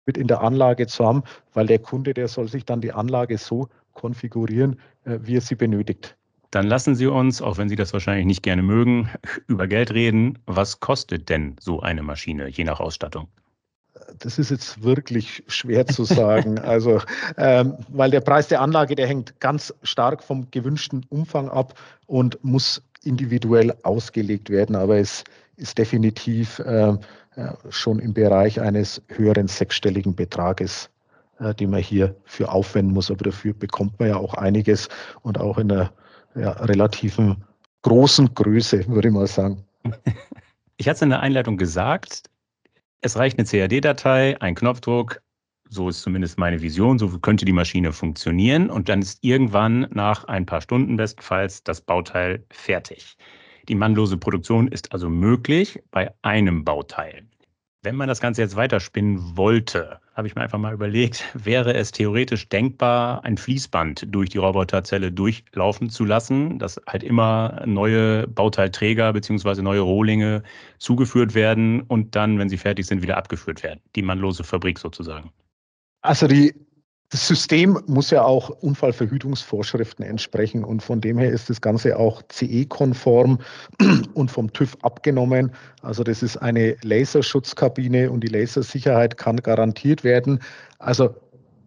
mit 0.08 0.16
in 0.16 0.26
der 0.26 0.40
Anlage 0.40 0.88
zu 0.88 1.06
haben, 1.06 1.22
weil 1.54 1.66
der 1.66 1.78
Kunde, 1.78 2.14
der 2.14 2.26
soll 2.26 2.48
sich 2.48 2.64
dann 2.64 2.80
die 2.80 2.92
Anlage 2.92 3.38
so 3.38 3.68
konfigurieren, 3.92 4.80
äh, 5.04 5.18
wie 5.22 5.36
er 5.36 5.40
sie 5.40 5.54
benötigt. 5.54 6.16
Dann 6.50 6.66
lassen 6.66 6.94
Sie 6.94 7.06
uns, 7.06 7.42
auch 7.42 7.58
wenn 7.58 7.68
Sie 7.68 7.76
das 7.76 7.92
wahrscheinlich 7.92 8.24
nicht 8.24 8.42
gerne 8.42 8.62
mögen, 8.62 9.10
über 9.46 9.68
Geld 9.68 9.92
reden. 9.92 10.38
Was 10.46 10.80
kostet 10.80 11.28
denn 11.28 11.56
so 11.60 11.80
eine 11.80 12.02
Maschine, 12.02 12.48
je 12.48 12.64
nach 12.64 12.80
Ausstattung? 12.80 13.28
Das 14.18 14.38
ist 14.38 14.50
jetzt 14.50 14.82
wirklich 14.82 15.44
schwer 15.48 15.86
zu 15.86 16.04
sagen. 16.04 16.58
also, 16.74 17.02
ähm, 17.36 17.74
weil 17.88 18.10
der 18.10 18.22
Preis 18.22 18.48
der 18.48 18.62
Anlage, 18.62 18.94
der 18.94 19.06
hängt 19.06 19.38
ganz 19.40 19.74
stark 19.82 20.24
vom 20.24 20.50
gewünschten 20.50 21.04
Umfang 21.10 21.50
ab 21.50 21.74
und 22.06 22.42
muss 22.42 22.82
individuell 23.04 23.74
ausgelegt 23.82 24.48
werden. 24.48 24.74
Aber 24.74 24.96
es 24.96 25.24
ist 25.58 25.76
definitiv 25.76 26.58
äh, 26.60 26.96
schon 27.68 27.98
im 27.98 28.14
Bereich 28.14 28.60
eines 28.60 29.02
höheren 29.08 29.48
sechsstelligen 29.48 30.14
Betrages, 30.14 30.90
äh, 31.40 31.54
den 31.54 31.70
man 31.70 31.80
hier 31.80 32.16
für 32.24 32.50
aufwenden 32.50 32.94
muss. 32.94 33.10
Aber 33.10 33.24
dafür 33.24 33.52
bekommt 33.52 33.98
man 33.98 34.08
ja 34.08 34.16
auch 34.16 34.34
einiges 34.34 34.88
und 35.22 35.38
auch 35.38 35.58
in 35.58 35.70
einer 35.70 35.92
ja, 36.34 36.52
relativen 36.52 37.44
großen 37.82 38.34
Größe, 38.34 38.86
würde 38.88 39.08
ich 39.08 39.14
mal 39.14 39.26
sagen. 39.26 39.64
Ich 40.76 40.88
hatte 40.88 40.96
es 40.96 41.02
in 41.02 41.10
der 41.10 41.20
Einleitung 41.20 41.56
gesagt, 41.56 42.30
es 43.00 43.16
reicht 43.16 43.38
eine 43.38 43.46
CAD-Datei, 43.46 44.40
ein 44.40 44.54
Knopfdruck, 44.54 45.20
so 45.68 45.88
ist 45.88 46.02
zumindest 46.02 46.38
meine 46.38 46.60
Vision, 46.62 46.98
so 46.98 47.18
könnte 47.18 47.44
die 47.44 47.52
Maschine 47.52 47.92
funktionieren 47.92 48.70
und 48.70 48.88
dann 48.88 49.02
ist 49.02 49.18
irgendwann 49.22 49.88
nach 49.90 50.24
ein 50.24 50.46
paar 50.46 50.60
Stunden 50.60 50.96
bestenfalls 50.96 51.62
das 51.62 51.80
Bauteil 51.80 52.44
fertig. 52.50 53.16
Die 53.68 53.74
mannlose 53.74 54.16
Produktion 54.16 54.68
ist 54.68 54.92
also 54.92 55.10
möglich 55.10 55.80
bei 55.90 56.12
einem 56.22 56.64
Bauteil. 56.64 57.26
Wenn 57.82 57.94
man 57.94 58.08
das 58.08 58.20
Ganze 58.20 58.42
jetzt 58.42 58.56
weiterspinnen 58.56 59.36
wollte, 59.36 60.00
habe 60.14 60.26
ich 60.26 60.34
mir 60.34 60.40
einfach 60.40 60.58
mal 60.58 60.74
überlegt, 60.74 61.24
wäre 61.34 61.74
es 61.74 61.92
theoretisch 61.92 62.48
denkbar, 62.48 63.24
ein 63.24 63.36
Fließband 63.36 64.06
durch 64.08 64.30
die 64.30 64.38
Roboterzelle 64.38 65.12
durchlaufen 65.12 65.90
zu 65.90 66.04
lassen, 66.04 66.58
dass 66.58 66.80
halt 66.88 67.04
immer 67.04 67.62
neue 67.66 68.26
Bauteilträger 68.26 69.12
bzw. 69.12 69.62
neue 69.62 69.80
Rohlinge 69.80 70.42
zugeführt 70.78 71.34
werden 71.34 71.82
und 71.82 72.16
dann, 72.16 72.38
wenn 72.38 72.48
sie 72.48 72.56
fertig 72.56 72.86
sind, 72.86 73.02
wieder 73.02 73.16
abgeführt 73.16 73.62
werden. 73.62 73.80
Die 73.94 74.02
mannlose 74.02 74.42
Fabrik 74.42 74.78
sozusagen. 74.78 75.30
Also 76.00 76.26
die 76.26 76.54
das 77.10 77.26
System 77.26 77.78
muss 77.86 78.10
ja 78.10 78.22
auch 78.22 78.50
Unfallverhütungsvorschriften 78.50 80.04
entsprechen 80.04 80.62
und 80.62 80.82
von 80.82 81.00
dem 81.00 81.16
her 81.16 81.30
ist 81.30 81.48
das 81.48 81.60
Ganze 81.62 81.98
auch 81.98 82.22
CE-konform 82.28 83.38
und 84.14 84.30
vom 84.30 84.52
TÜV 84.52 84.76
abgenommen. 84.82 85.52
Also 85.80 86.04
das 86.04 86.22
ist 86.22 86.36
eine 86.36 86.76
Laserschutzkabine 86.82 88.10
und 88.10 88.20
die 88.20 88.28
Lasersicherheit 88.28 89.16
kann 89.16 89.38
garantiert 89.38 90.04
werden. 90.04 90.40
Also 90.78 91.14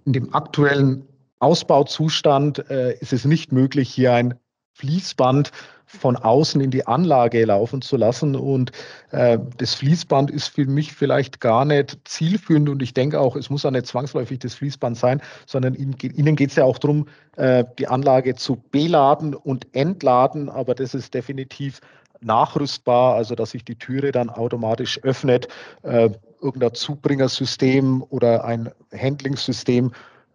in 0.06 0.14
dem 0.14 0.34
aktuellen 0.34 1.08
Ausbauzustand 1.40 2.70
äh, 2.70 2.96
ist 3.00 3.14
es 3.14 3.26
nicht 3.26 3.52
möglich, 3.52 3.90
hier 3.90 4.14
ein 4.14 4.36
Fließband 4.74 5.52
von 6.00 6.16
außen 6.16 6.62
in 6.62 6.72
die 6.72 6.88
Anlage 6.88 7.44
laufen 7.46 7.82
zu 7.82 7.98
lassen. 7.98 8.36
Und 8.36 8.72
äh, 9.12 9.38
das 9.58 9.74
Fließband 9.76 10.32
ist 10.32 10.48
für 10.48 10.66
mich 10.66 10.94
vielleicht 10.94 11.42
gar 11.42 11.66
nicht 11.66 11.98
zielführend. 12.06 12.70
Und 12.70 12.82
ich 12.82 12.94
denke 12.94 13.20
auch, 13.20 13.36
es 13.36 13.50
muss 13.50 13.66
auch 13.66 13.72
nicht 13.72 13.88
zwangsläufig 13.88 14.40
das 14.40 14.54
Fließband 14.54 14.98
sein, 14.98 15.22
sondern 15.46 15.76
ihnen, 15.76 15.96
ihnen 16.02 16.36
geht 16.36 16.52
es 16.52 16.56
ja 16.56 16.64
auch 16.64 16.78
darum, 16.78 17.08
äh, 17.36 17.66
die 17.78 17.88
Anlage 17.88 18.36
zu 18.36 18.56
beladen 18.72 19.36
und 19.36 19.68
entladen. 19.76 20.50
Aber 20.50 20.76
das 20.76 20.94
ist 20.94 21.14
definitiv 21.14 21.82
nachrüstbar, 22.22 23.16
also 23.16 23.36
dass 23.36 23.52
sich 23.52 23.66
die 23.66 23.76
Türe 23.76 24.12
dann 24.12 24.30
automatisch 24.30 25.00
öffnet. 25.04 25.48
Äh, 25.84 26.10
irgendein 26.42 26.74
Zubringersystem 26.74 28.04
oder 28.10 28.46
ein 28.46 28.72
Handlingssystem 28.96 29.92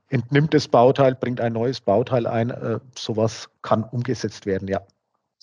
entnimmt 0.08 0.54
das 0.54 0.68
Bauteil, 0.68 1.14
bringt 1.14 1.40
ein 1.40 1.52
neues 1.52 1.80
Bauteil 1.80 2.26
ein. 2.26 2.50
Äh, 2.50 2.78
sowas 2.96 3.48
kann 3.62 3.84
umgesetzt 3.84 4.46
werden, 4.46 4.68
ja. 4.68 4.80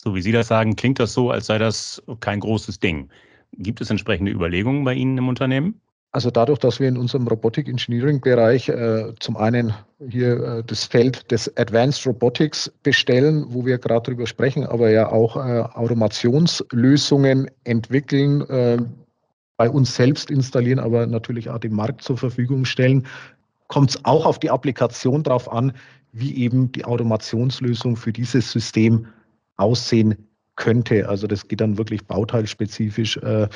So 0.04 0.14
wie 0.16 0.22
Sie 0.22 0.34
das 0.34 0.50
sagen, 0.50 0.76
klingt 0.76 1.00
das 1.00 1.14
so, 1.14 1.32
als 1.32 1.46
sei 1.46 1.58
das 1.58 2.04
kein 2.20 2.42
großes 2.42 2.82
Ding. 2.82 3.08
Gibt 3.54 3.80
es 3.80 3.90
entsprechende 3.90 4.34
Überlegungen 4.34 4.84
bei 4.84 4.94
Ihnen 4.96 5.18
im 5.18 5.30
Unternehmen? 5.30 5.80
Also 6.12 6.30
dadurch, 6.30 6.60
dass 6.60 6.82
wir 6.82 6.90
in 6.90 6.98
unserem 6.98 7.26
Robotic 7.26 7.70
Engineering 7.70 8.20
Bereich 8.20 8.68
äh, 8.68 9.14
zum 9.22 9.38
einen 9.38 9.74
hier 10.10 10.44
äh, 10.44 10.64
das 10.68 10.84
Feld 10.84 11.32
des 11.32 11.56
Advanced 11.56 12.06
Robotics 12.06 12.70
bestellen, 12.84 13.46
wo 13.48 13.66
wir 13.66 13.78
gerade 13.78 14.12
drüber 14.12 14.28
sprechen, 14.28 14.66
aber 14.66 14.90
ja 14.90 15.10
auch 15.10 15.38
äh, 15.38 15.62
Automationslösungen 15.74 17.50
entwickeln, 17.64 18.42
äh, 18.50 18.80
bei 19.56 19.70
uns 19.70 19.96
selbst 19.96 20.30
installieren, 20.30 20.80
aber 20.80 21.08
natürlich 21.08 21.50
auch 21.50 21.60
dem 21.60 21.76
Markt 21.76 22.02
zur 22.02 22.18
Verfügung 22.18 22.66
stellen, 22.66 23.08
kommt 23.70 23.92
es 23.92 24.04
auch 24.04 24.26
auf 24.26 24.38
die 24.38 24.50
Applikation 24.50 25.24
drauf 25.24 25.50
an, 25.50 25.72
wie 26.12 26.36
eben 26.36 26.74
die 26.74 26.84
Automationslösung 26.84 27.96
für 27.96 28.12
dieses 28.12 28.52
System 28.52 29.08
aussehen 29.58 30.28
könnte. 30.56 31.10
Also 31.10 31.28
das 31.28 31.48
geht 31.48 31.62
dann 31.62 31.78
wirklich 31.78 32.06
bauteilspezifisch. 32.06 33.18
Äh, 33.18 33.48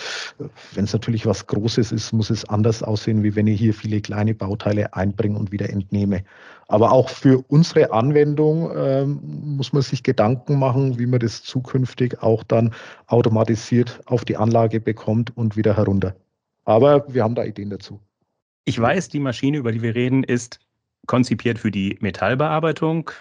wenn 0.73 0.85
es 0.85 0.93
natürlich 0.93 1.25
was 1.25 1.45
Großes 1.45 1.91
ist, 1.91 2.11
muss 2.11 2.29
es 2.29 2.45
anders 2.45 2.81
aussehen, 2.81 3.23
wie 3.23 3.35
wenn 3.35 3.47
ich 3.47 3.59
hier 3.59 3.73
viele 3.73 4.01
kleine 4.01 4.33
Bauteile 4.33 4.93
einbringe 4.93 5.37
und 5.37 5.51
wieder 5.51 5.69
entnehme. 5.69 6.23
Aber 6.67 6.91
auch 6.91 7.09
für 7.09 7.43
unsere 7.47 7.91
Anwendung 7.91 8.71
ähm, 8.75 9.19
muss 9.23 9.73
man 9.73 9.83
sich 9.83 10.03
Gedanken 10.03 10.59
machen, 10.59 10.97
wie 10.99 11.05
man 11.05 11.19
das 11.19 11.43
zukünftig 11.43 12.21
auch 12.21 12.43
dann 12.43 12.73
automatisiert 13.07 14.01
auf 14.05 14.25
die 14.25 14.37
Anlage 14.37 14.79
bekommt 14.79 15.35
und 15.37 15.55
wieder 15.55 15.77
herunter. 15.77 16.15
Aber 16.65 17.05
wir 17.13 17.23
haben 17.23 17.35
da 17.35 17.43
Ideen 17.43 17.69
dazu. 17.69 18.01
Ich 18.65 18.79
weiß, 18.79 19.07
die 19.07 19.19
Maschine, 19.19 19.57
über 19.57 19.71
die 19.71 19.81
wir 19.81 19.95
reden, 19.95 20.23
ist 20.23 20.59
konzipiert 21.05 21.57
für 21.59 21.71
die 21.71 21.97
Metallbearbeitung, 22.01 23.11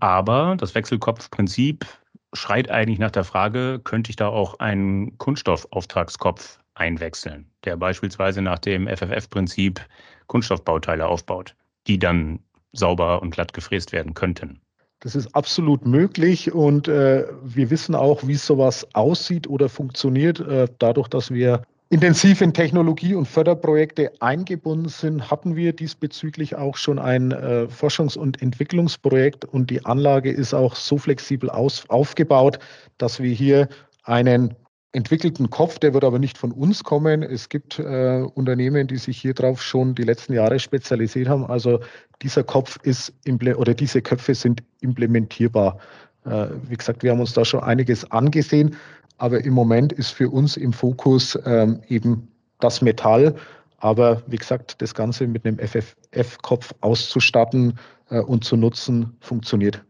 aber 0.00 0.56
das 0.58 0.74
Wechselkopfprinzip 0.74 1.86
schreit 2.32 2.70
eigentlich 2.70 2.98
nach 2.98 3.10
der 3.10 3.24
Frage, 3.24 3.80
könnte 3.82 4.10
ich 4.10 4.16
da 4.16 4.28
auch 4.28 4.58
einen 4.58 5.16
Kunststoffauftragskopf 5.18 6.58
einwechseln, 6.74 7.50
der 7.64 7.76
beispielsweise 7.76 8.42
nach 8.42 8.58
dem 8.58 8.86
FFF-Prinzip 8.86 9.80
Kunststoffbauteile 10.26 11.06
aufbaut, 11.06 11.54
die 11.86 11.98
dann 11.98 12.40
sauber 12.72 13.22
und 13.22 13.30
glatt 13.30 13.52
gefräst 13.52 13.92
werden 13.92 14.14
könnten. 14.14 14.60
Das 15.00 15.14
ist 15.14 15.34
absolut 15.34 15.86
möglich 15.86 16.52
und 16.52 16.88
äh, 16.88 17.24
wir 17.42 17.70
wissen 17.70 17.94
auch, 17.94 18.26
wie 18.26 18.34
sowas 18.34 18.86
aussieht 18.94 19.48
oder 19.48 19.68
funktioniert, 19.68 20.40
äh, 20.40 20.68
dadurch, 20.78 21.08
dass 21.08 21.30
wir 21.30 21.62
intensiv 21.90 22.40
in 22.40 22.52
Technologie- 22.52 23.14
und 23.14 23.26
Förderprojekte 23.26 24.12
eingebunden 24.20 24.88
sind, 24.88 25.30
hatten 25.30 25.56
wir 25.56 25.72
diesbezüglich 25.72 26.56
auch 26.56 26.76
schon 26.76 26.98
ein 26.98 27.32
äh, 27.32 27.66
Forschungs- 27.68 28.18
und 28.18 28.42
Entwicklungsprojekt 28.42 29.44
und 29.44 29.70
die 29.70 29.84
Anlage 29.84 30.30
ist 30.30 30.52
auch 30.52 30.74
so 30.74 30.98
flexibel 30.98 31.48
aus, 31.48 31.88
aufgebaut, 31.88 32.58
dass 32.98 33.20
wir 33.20 33.32
hier 33.32 33.68
einen 34.04 34.54
entwickelten 34.92 35.50
Kopf, 35.50 35.78
der 35.78 35.94
wird 35.94 36.04
aber 36.04 36.18
nicht 36.18 36.38
von 36.38 36.52
uns 36.52 36.82
kommen. 36.82 37.22
Es 37.22 37.48
gibt 37.48 37.78
äh, 37.78 38.22
Unternehmen, 38.34 38.86
die 38.86 38.96
sich 38.96 39.18
hier 39.18 39.34
drauf 39.34 39.62
schon 39.62 39.94
die 39.94 40.02
letzten 40.02 40.32
Jahre 40.32 40.58
spezialisiert 40.58 41.28
haben. 41.28 41.44
Also 41.46 41.80
dieser 42.22 42.42
Kopf 42.42 42.78
ist 42.82 43.12
oder 43.56 43.74
diese 43.74 44.02
Köpfe 44.02 44.34
sind 44.34 44.62
implementierbar. 44.80 45.78
Äh, 46.24 46.48
wie 46.68 46.76
gesagt, 46.76 47.02
wir 47.02 47.12
haben 47.12 47.20
uns 47.20 47.34
da 47.34 47.44
schon 47.44 47.60
einiges 47.60 48.10
angesehen. 48.10 48.76
Aber 49.18 49.44
im 49.44 49.52
Moment 49.52 49.92
ist 49.92 50.10
für 50.10 50.30
uns 50.30 50.56
im 50.56 50.72
Fokus 50.72 51.38
ähm, 51.44 51.80
eben 51.88 52.28
das 52.60 52.80
Metall. 52.82 53.34
Aber 53.78 54.22
wie 54.26 54.36
gesagt, 54.36 54.80
das 54.80 54.94
Ganze 54.94 55.26
mit 55.26 55.44
einem 55.44 55.58
FFF-Kopf 55.58 56.74
auszustatten 56.80 57.78
äh, 58.10 58.20
und 58.20 58.44
zu 58.44 58.56
nutzen, 58.56 59.16
funktioniert. 59.20 59.84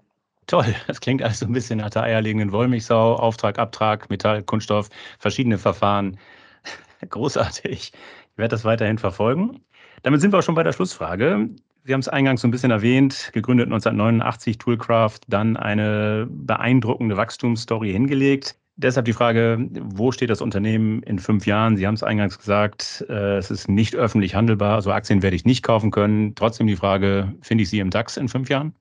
Toll, 0.47 0.75
das 0.87 1.01
klingt 1.01 1.23
also 1.23 1.45
ein 1.45 1.53
bisschen 1.53 1.79
nach 1.79 1.91
der 1.91 2.05
eierlegenden 2.05 2.53
Wollmilchsau. 2.53 3.17
Auftrag, 3.17 3.59
Abtrag, 3.59 4.09
Metall, 4.09 4.43
Kunststoff, 4.43 4.89
verschiedene 5.19 5.59
Verfahren. 5.59 6.19
Großartig. 7.09 7.93
Ich 7.93 8.39
werde 8.39 8.53
das 8.53 8.65
weiterhin 8.65 8.99
verfolgen. 8.99 9.61
Damit 10.03 10.21
sind 10.21 10.33
wir 10.33 10.39
auch 10.39 10.43
schon 10.43 10.55
bei 10.55 10.63
der 10.63 10.73
Schlussfrage. 10.73 11.51
Sie 11.85 11.93
haben 11.93 12.01
es 12.01 12.09
eingangs 12.09 12.43
so 12.43 12.49
ein 12.49 12.51
bisschen 12.51 12.71
erwähnt, 12.71 13.31
gegründet 13.33 13.67
1989 13.67 14.59
Toolcraft, 14.59 15.21
dann 15.29 15.57
eine 15.57 16.27
beeindruckende 16.31 17.17
Wachstumsstory 17.17 17.93
hingelegt. 17.93 18.57
Deshalb 18.81 19.07
die 19.07 19.13
Frage, 19.13 19.59
wo 19.83 20.13
steht 20.13 20.31
das 20.31 20.41
Unternehmen 20.41 21.03
in 21.03 21.19
fünf 21.19 21.47
Jahren? 21.47 21.77
Sie 21.77 21.85
haben 21.85 21.95
es 21.95 22.05
eingangs 22.05 22.39
gesagt, 22.39 23.05
äh, 23.09 23.37
es 23.37 23.51
ist 23.51 23.69
nicht 23.69 23.97
öffentlich 23.97 24.37
handelbar, 24.37 24.77
also 24.77 24.93
Aktien 24.93 25.21
werde 25.21 25.35
ich 25.35 25.45
nicht 25.45 25.65
kaufen 25.65 25.91
können. 25.91 26.37
Trotzdem 26.37 26.69
die 26.69 26.77
Frage, 26.77 27.35
finde 27.43 27.63
ich 27.63 27.71
Sie 27.71 27.81
im 27.81 27.91
DAX 27.91 28.17
in 28.17 28.29
fünf 28.29 28.49
Jahren? 28.49 28.73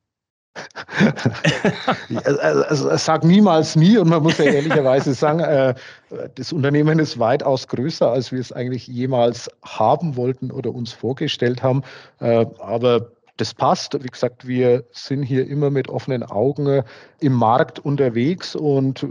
also, 2.25 2.39
also, 2.39 2.97
sag 2.97 3.23
niemals 3.23 3.75
nie 3.75 3.97
und 3.97 4.09
man 4.09 4.21
muss 4.21 4.37
ja 4.37 4.45
ehrlicherweise 4.45 5.15
sagen, 5.15 5.39
äh, 5.39 5.73
das 6.35 6.53
Unternehmen 6.53 6.99
ist 6.99 7.17
weitaus 7.17 7.67
größer, 7.67 8.11
als 8.11 8.31
wir 8.31 8.39
es 8.39 8.51
eigentlich 8.51 8.85
jemals 8.85 9.49
haben 9.63 10.15
wollten 10.15 10.51
oder 10.51 10.75
uns 10.75 10.93
vorgestellt 10.93 11.63
haben. 11.63 11.81
Äh, 12.19 12.45
aber 12.59 13.11
das 13.37 13.55
passt. 13.55 13.95
Wie 14.03 14.07
gesagt, 14.07 14.47
wir 14.47 14.83
sind 14.91 15.23
hier 15.23 15.47
immer 15.47 15.71
mit 15.71 15.89
offenen 15.89 16.21
Augen 16.21 16.83
im 17.19 17.33
Markt 17.33 17.79
unterwegs 17.79 18.55
und 18.55 19.05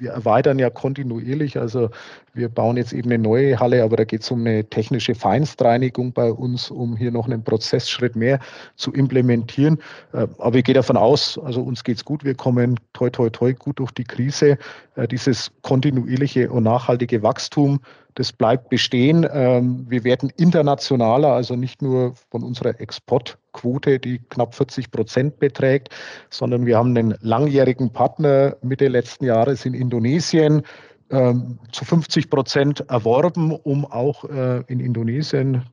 wir 0.00 0.10
erweitern 0.12 0.58
ja 0.58 0.70
kontinuierlich. 0.70 1.58
Also 1.58 1.90
wir 2.32 2.48
bauen 2.48 2.76
jetzt 2.76 2.92
eben 2.92 3.10
eine 3.10 3.22
neue 3.22 3.58
Halle, 3.58 3.82
aber 3.82 3.96
da 3.96 4.04
geht 4.04 4.22
es 4.22 4.30
um 4.30 4.40
eine 4.40 4.64
technische 4.64 5.14
Feinstreinigung 5.14 6.12
bei 6.12 6.30
uns, 6.30 6.70
um 6.70 6.96
hier 6.96 7.10
noch 7.10 7.26
einen 7.26 7.42
Prozessschritt 7.42 8.16
mehr 8.16 8.38
zu 8.76 8.92
implementieren. 8.92 9.78
Äh, 10.12 10.26
aber 10.38 10.58
ich 10.58 10.64
gehe 10.64 10.74
davon 10.74 10.96
aus, 10.96 11.38
also 11.38 11.62
uns 11.62 11.84
geht 11.84 11.96
es 11.96 12.04
gut. 12.04 12.24
Wir 12.24 12.34
kommen 12.34 12.78
toi, 12.92 13.10
toi, 13.10 13.30
toi 13.30 13.52
gut 13.52 13.78
durch 13.78 13.90
die 13.92 14.04
Krise. 14.04 14.58
Äh, 14.96 15.08
dieses 15.08 15.50
kontinuierliche 15.62 16.50
und 16.50 16.64
nachhaltige 16.64 17.22
Wachstum, 17.22 17.80
das 18.14 18.32
bleibt 18.32 18.68
bestehen. 18.68 19.26
Ähm, 19.32 19.86
wir 19.88 20.04
werden 20.04 20.30
internationaler, 20.36 21.32
also 21.32 21.56
nicht 21.56 21.82
nur 21.82 22.14
von 22.30 22.42
unserer 22.42 22.80
Exportquote, 22.80 23.98
die 23.98 24.18
knapp 24.18 24.54
40 24.54 24.90
Prozent 24.90 25.38
beträgt, 25.38 25.90
sondern 26.28 26.66
wir 26.66 26.76
haben 26.76 26.96
einen 26.96 27.14
langjährigen 27.20 27.92
Partner 27.92 28.56
Mitte 28.62 28.88
letzten 28.88 29.24
Jahres 29.24 29.64
in 29.64 29.74
Indonesien 29.74 30.62
ähm, 31.10 31.58
zu 31.72 31.84
50 31.84 32.30
Prozent 32.30 32.80
erworben, 32.88 33.52
um 33.52 33.84
auch 33.84 34.24
äh, 34.24 34.62
in 34.68 34.80
Indonesien 34.80 35.64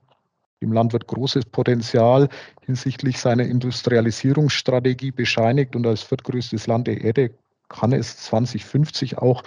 im 0.59 0.73
Land 0.73 0.93
wird 0.93 1.07
großes 1.07 1.45
Potenzial 1.45 2.29
hinsichtlich 2.65 3.19
seiner 3.19 3.43
Industrialisierungsstrategie 3.43 5.11
bescheinigt 5.11 5.75
und 5.75 5.85
als 5.85 6.01
viertgrößtes 6.01 6.67
Land 6.67 6.87
der 6.87 7.01
Erde 7.01 7.31
kann 7.69 7.91
es 7.91 8.17
2050 8.17 9.17
auch 9.17 9.43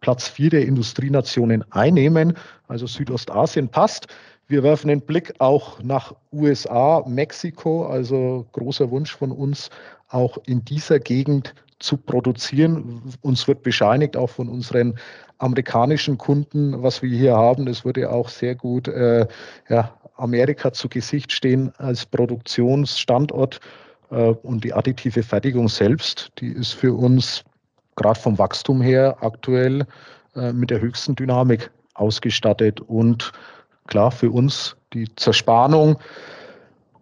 Platz 0.00 0.28
vier 0.28 0.50
der 0.50 0.66
Industrienationen 0.66 1.64
einnehmen. 1.72 2.36
Also 2.68 2.86
Südostasien 2.86 3.68
passt. 3.68 4.08
Wir 4.48 4.62
werfen 4.62 4.88
den 4.88 5.00
Blick 5.00 5.32
auch 5.38 5.82
nach 5.82 6.14
USA, 6.32 7.04
Mexiko, 7.06 7.86
also 7.86 8.46
großer 8.52 8.90
Wunsch 8.90 9.16
von 9.16 9.32
uns, 9.32 9.70
auch 10.08 10.38
in 10.46 10.64
dieser 10.64 10.98
Gegend 10.98 11.54
zu 11.82 11.96
produzieren. 11.96 13.02
Uns 13.20 13.46
wird 13.48 13.62
bescheinigt 13.62 14.16
auch 14.16 14.30
von 14.30 14.48
unseren 14.48 14.94
amerikanischen 15.38 16.18
Kunden, 16.18 16.82
was 16.82 17.02
wir 17.02 17.10
hier 17.10 17.36
haben. 17.36 17.66
Es 17.66 17.84
würde 17.84 18.10
auch 18.10 18.28
sehr 18.28 18.54
gut 18.54 18.88
äh, 18.88 19.26
ja, 19.68 19.92
Amerika 20.16 20.72
zu 20.72 20.88
Gesicht 20.88 21.32
stehen 21.32 21.72
als 21.78 22.06
Produktionsstandort. 22.06 23.60
Äh, 24.10 24.30
und 24.42 24.64
die 24.64 24.72
additive 24.72 25.22
Fertigung 25.22 25.68
selbst, 25.68 26.30
die 26.38 26.52
ist 26.52 26.72
für 26.72 26.94
uns 26.94 27.44
gerade 27.96 28.20
vom 28.20 28.38
Wachstum 28.38 28.80
her 28.80 29.16
aktuell 29.20 29.86
äh, 30.36 30.52
mit 30.52 30.70
der 30.70 30.80
höchsten 30.80 31.14
Dynamik 31.16 31.70
ausgestattet. 31.94 32.80
Und 32.80 33.32
klar, 33.86 34.10
für 34.10 34.30
uns 34.30 34.76
die 34.92 35.08
Zerspannung 35.16 35.98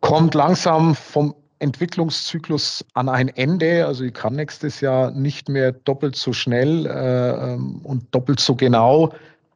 kommt 0.00 0.34
langsam 0.34 0.94
vom 0.94 1.34
Entwicklungszyklus 1.60 2.84
an 2.94 3.08
ein 3.08 3.28
Ende. 3.28 3.86
Also 3.86 4.04
ich 4.04 4.14
kann 4.14 4.34
nächstes 4.34 4.80
Jahr 4.80 5.10
nicht 5.12 5.48
mehr 5.48 5.72
doppelt 5.72 6.16
so 6.16 6.32
schnell 6.32 6.86
äh, 6.86 7.52
ähm, 7.52 7.80
und 7.84 8.14
doppelt 8.14 8.40
so 8.40 8.54
genau 8.54 9.12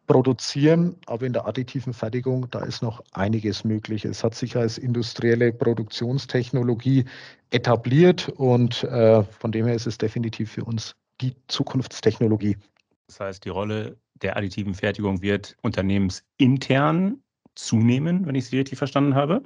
produzieren, 0.07 0.97
aber 1.07 1.27
in 1.27 1.33
der 1.33 1.47
additiven 1.47 1.95
Fertigung, 1.95 2.47
da 2.51 2.61
ist 2.61 2.83
noch 2.83 3.03
einiges 3.12 3.64
möglich. 3.64 4.05
Es 4.05 4.23
hat 4.23 4.35
sich 4.35 4.55
als 4.57 4.77
industrielle 4.77 5.53
Produktionstechnologie 5.53 7.07
etabliert 7.51 8.29
und 8.37 8.85
äh, 8.85 9.23
von 9.23 9.51
dem 9.51 9.67
her 9.67 9.75
ist 9.75 9.87
es 9.87 9.97
definitiv 9.97 10.53
für 10.53 10.64
uns 10.64 10.95
die 11.21 11.35
Zukunftstechnologie. 11.49 12.59
Das 13.07 13.21
heißt, 13.21 13.45
die 13.45 13.51
Rolle 13.51 13.97
der 14.23 14.37
additiven 14.37 14.75
Fertigung 14.75 15.23
wird 15.23 15.57
unternehmensintern 15.62 17.23
zunehmen, 17.55 18.27
wenn 18.27 18.35
ich 18.35 18.47
Sie 18.47 18.59
richtig 18.59 18.79
verstanden 18.79 19.14
habe? 19.14 19.43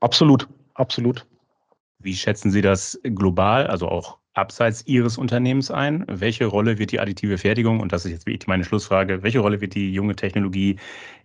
Absolut, 0.00 0.48
absolut. 0.74 1.26
Wie 2.06 2.14
schätzen 2.14 2.52
Sie 2.52 2.62
das 2.62 3.00
global, 3.02 3.66
also 3.66 3.88
auch 3.88 4.18
abseits 4.34 4.86
Ihres 4.86 5.18
Unternehmens 5.18 5.72
ein? 5.72 6.04
Welche 6.06 6.46
Rolle 6.46 6.78
wird 6.78 6.92
die 6.92 7.00
additive 7.00 7.36
Fertigung, 7.36 7.80
und 7.80 7.92
das 7.92 8.04
ist 8.04 8.28
jetzt 8.28 8.46
meine 8.46 8.62
Schlussfrage, 8.62 9.24
welche 9.24 9.40
Rolle 9.40 9.60
wird 9.60 9.74
die 9.74 9.92
junge 9.92 10.14
Technologie 10.14 10.76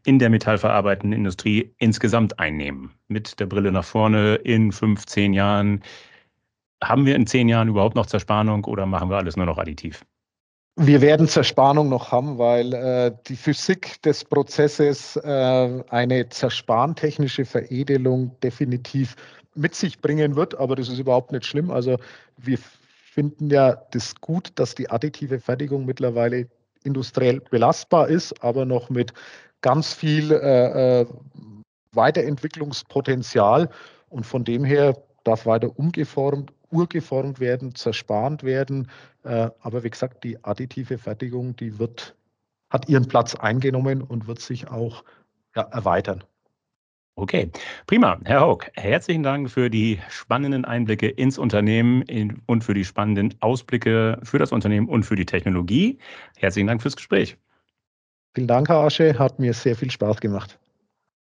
in 0.05 0.17
der 0.17 0.31
metallverarbeitenden 0.31 1.19
Industrie 1.19 1.71
insgesamt 1.77 2.39
einnehmen? 2.39 2.89
Mit 3.09 3.39
der 3.39 3.45
Brille 3.45 3.71
nach 3.71 3.83
vorne 3.83 4.37
in 4.37 4.71
15 4.71 5.33
Jahren. 5.33 5.83
Haben 6.83 7.05
wir 7.05 7.15
in 7.15 7.27
zehn 7.27 7.47
Jahren 7.47 7.67
überhaupt 7.67 7.95
noch 7.95 8.07
Zerspannung 8.07 8.65
oder 8.65 8.87
machen 8.87 9.11
wir 9.11 9.17
alles 9.17 9.37
nur 9.37 9.45
noch 9.45 9.59
additiv? 9.59 10.03
Wir 10.77 11.01
werden 11.01 11.27
Zerspannung 11.27 11.89
noch 11.89 12.11
haben, 12.11 12.39
weil 12.39 12.73
äh, 12.73 13.11
die 13.27 13.35
Physik 13.35 14.01
des 14.01 14.25
Prozesses 14.25 15.15
äh, 15.17 15.83
eine 15.89 16.27
zersparntechnische 16.29 17.45
Veredelung 17.45 18.35
definitiv 18.41 19.15
mit 19.55 19.75
sich 19.75 19.99
bringen 19.99 20.35
wird, 20.35 20.57
aber 20.57 20.75
das 20.75 20.89
ist 20.89 20.99
überhaupt 20.99 21.31
nicht 21.31 21.45
schlimm. 21.45 21.71
Also 21.71 21.97
wir 22.37 22.57
finden 22.57 23.49
ja 23.49 23.75
das 23.91 24.15
gut, 24.15 24.51
dass 24.55 24.75
die 24.75 24.89
additive 24.89 25.39
Fertigung 25.39 25.85
mittlerweile 25.85 26.47
industriell 26.83 27.41
belastbar 27.41 28.07
ist, 28.07 28.43
aber 28.43 28.65
noch 28.65 28.89
mit 28.89 29.13
ganz 29.61 29.93
viel 29.93 30.31
äh, 30.31 31.01
äh, 31.01 31.05
Weiterentwicklungspotenzial. 31.93 33.69
Und 34.09 34.25
von 34.25 34.43
dem 34.43 34.63
her 34.63 34.97
darf 35.23 35.45
weiter 35.45 35.77
umgeformt, 35.77 36.51
urgeformt 36.71 37.39
werden, 37.39 37.75
zerspannt 37.75 38.43
werden. 38.43 38.89
Äh, 39.23 39.49
aber 39.59 39.83
wie 39.83 39.89
gesagt, 39.89 40.23
die 40.23 40.43
additive 40.43 40.97
Fertigung, 40.97 41.55
die 41.55 41.79
wird, 41.79 42.15
hat 42.69 42.89
ihren 42.89 43.07
Platz 43.07 43.35
eingenommen 43.35 44.01
und 44.01 44.27
wird 44.27 44.39
sich 44.39 44.69
auch 44.69 45.03
ja, 45.55 45.63
erweitern. 45.63 46.23
Okay, 47.15 47.51
prima. 47.87 48.19
Herr 48.23 48.39
Haug, 48.39 48.65
herzlichen 48.73 49.21
Dank 49.21 49.49
für 49.49 49.69
die 49.69 49.99
spannenden 50.09 50.63
Einblicke 50.63 51.07
ins 51.07 51.37
Unternehmen 51.37 52.41
und 52.45 52.63
für 52.63 52.73
die 52.73 52.85
spannenden 52.85 53.35
Ausblicke 53.41 54.19
für 54.23 54.39
das 54.39 54.51
Unternehmen 54.51 54.87
und 54.87 55.03
für 55.03 55.15
die 55.15 55.25
Technologie. 55.25 55.99
Herzlichen 56.37 56.67
Dank 56.67 56.81
fürs 56.81 56.95
Gespräch. 56.95 57.37
Vielen 58.33 58.47
Dank, 58.47 58.69
Herr 58.69 58.77
Asche. 58.77 59.19
Hat 59.19 59.39
mir 59.39 59.53
sehr 59.53 59.75
viel 59.75 59.91
Spaß 59.91 60.21
gemacht. 60.21 60.57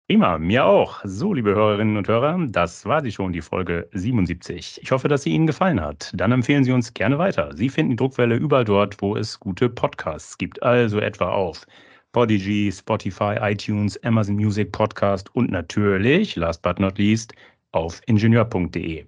Prima, 0.07 0.37
mir 0.37 0.65
auch. 0.65 1.01
So, 1.03 1.33
liebe 1.33 1.53
Hörerinnen 1.53 1.97
und 1.97 2.07
Hörer, 2.07 2.37
das 2.47 2.85
war 2.85 3.01
sie 3.01 3.11
schon, 3.11 3.31
die 3.31 3.41
Folge 3.41 3.87
77. 3.91 4.79
Ich 4.81 4.91
hoffe, 4.91 5.07
dass 5.07 5.23
sie 5.23 5.31
Ihnen 5.31 5.47
gefallen 5.47 5.81
hat. 5.81 6.11
Dann 6.15 6.31
empfehlen 6.31 6.63
Sie 6.63 6.71
uns 6.71 6.93
gerne 6.93 7.19
weiter. 7.19 7.55
Sie 7.55 7.69
finden 7.69 7.91
die 7.91 7.95
Druckwelle 7.95 8.35
überall 8.35 8.65
dort, 8.65 9.01
wo 9.01 9.15
es 9.15 9.39
gute 9.39 9.69
Podcasts 9.69 10.37
gibt, 10.37 10.63
also 10.63 10.99
etwa 10.99 11.29
auf 11.29 11.65
Podigy, 12.11 12.71
Spotify, 12.71 13.37
iTunes, 13.41 13.97
Amazon 14.03 14.35
Music, 14.35 14.71
Podcast 14.71 15.35
und 15.35 15.51
natürlich, 15.51 16.35
last 16.35 16.61
but 16.61 16.79
not 16.79 16.97
least, 16.97 17.33
auf 17.71 18.01
ingenieur.de. 18.07 19.05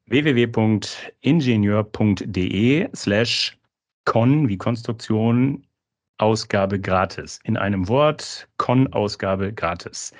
www.ingenieur.de 0.07 2.89
slash 2.95 3.57
con 4.05 4.49
wie 4.49 4.57
Konstruktion 4.57 5.63
Ausgabe 6.17 6.79
gratis. 6.79 7.39
In 7.43 7.57
einem 7.57 7.88
Wort 7.88 8.47
con 8.57 8.91
Ausgabe 8.93 9.53
gratis. 9.53 10.12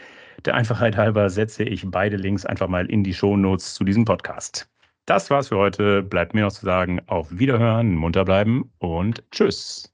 Der 0.46 0.54
Einfachheit 0.56 0.98
halber 0.98 1.30
setze 1.30 1.64
ich 1.64 1.84
beide 1.86 2.18
Links 2.18 2.46
einfach 2.46 2.68
mal 2.68 2.86
in 2.88 3.04
die 3.04 3.14
Shownotes 3.14 3.76
zu 3.76 3.84
diesem 3.84 4.06
Podcast. 4.06 4.68
Das 5.06 5.30
war's 5.30 5.50
für 5.50 5.58
heute. 5.58 6.02
Bleibt 6.02 6.34
mir 6.34 6.42
noch 6.42 6.54
zu 6.54 6.66
sagen, 6.66 7.00
auf 7.08 7.28
Wiederhören, 7.32 7.96
munter 7.96 8.26
bleiben 8.26 8.72
und 8.80 9.24
tschüss. 9.32 9.91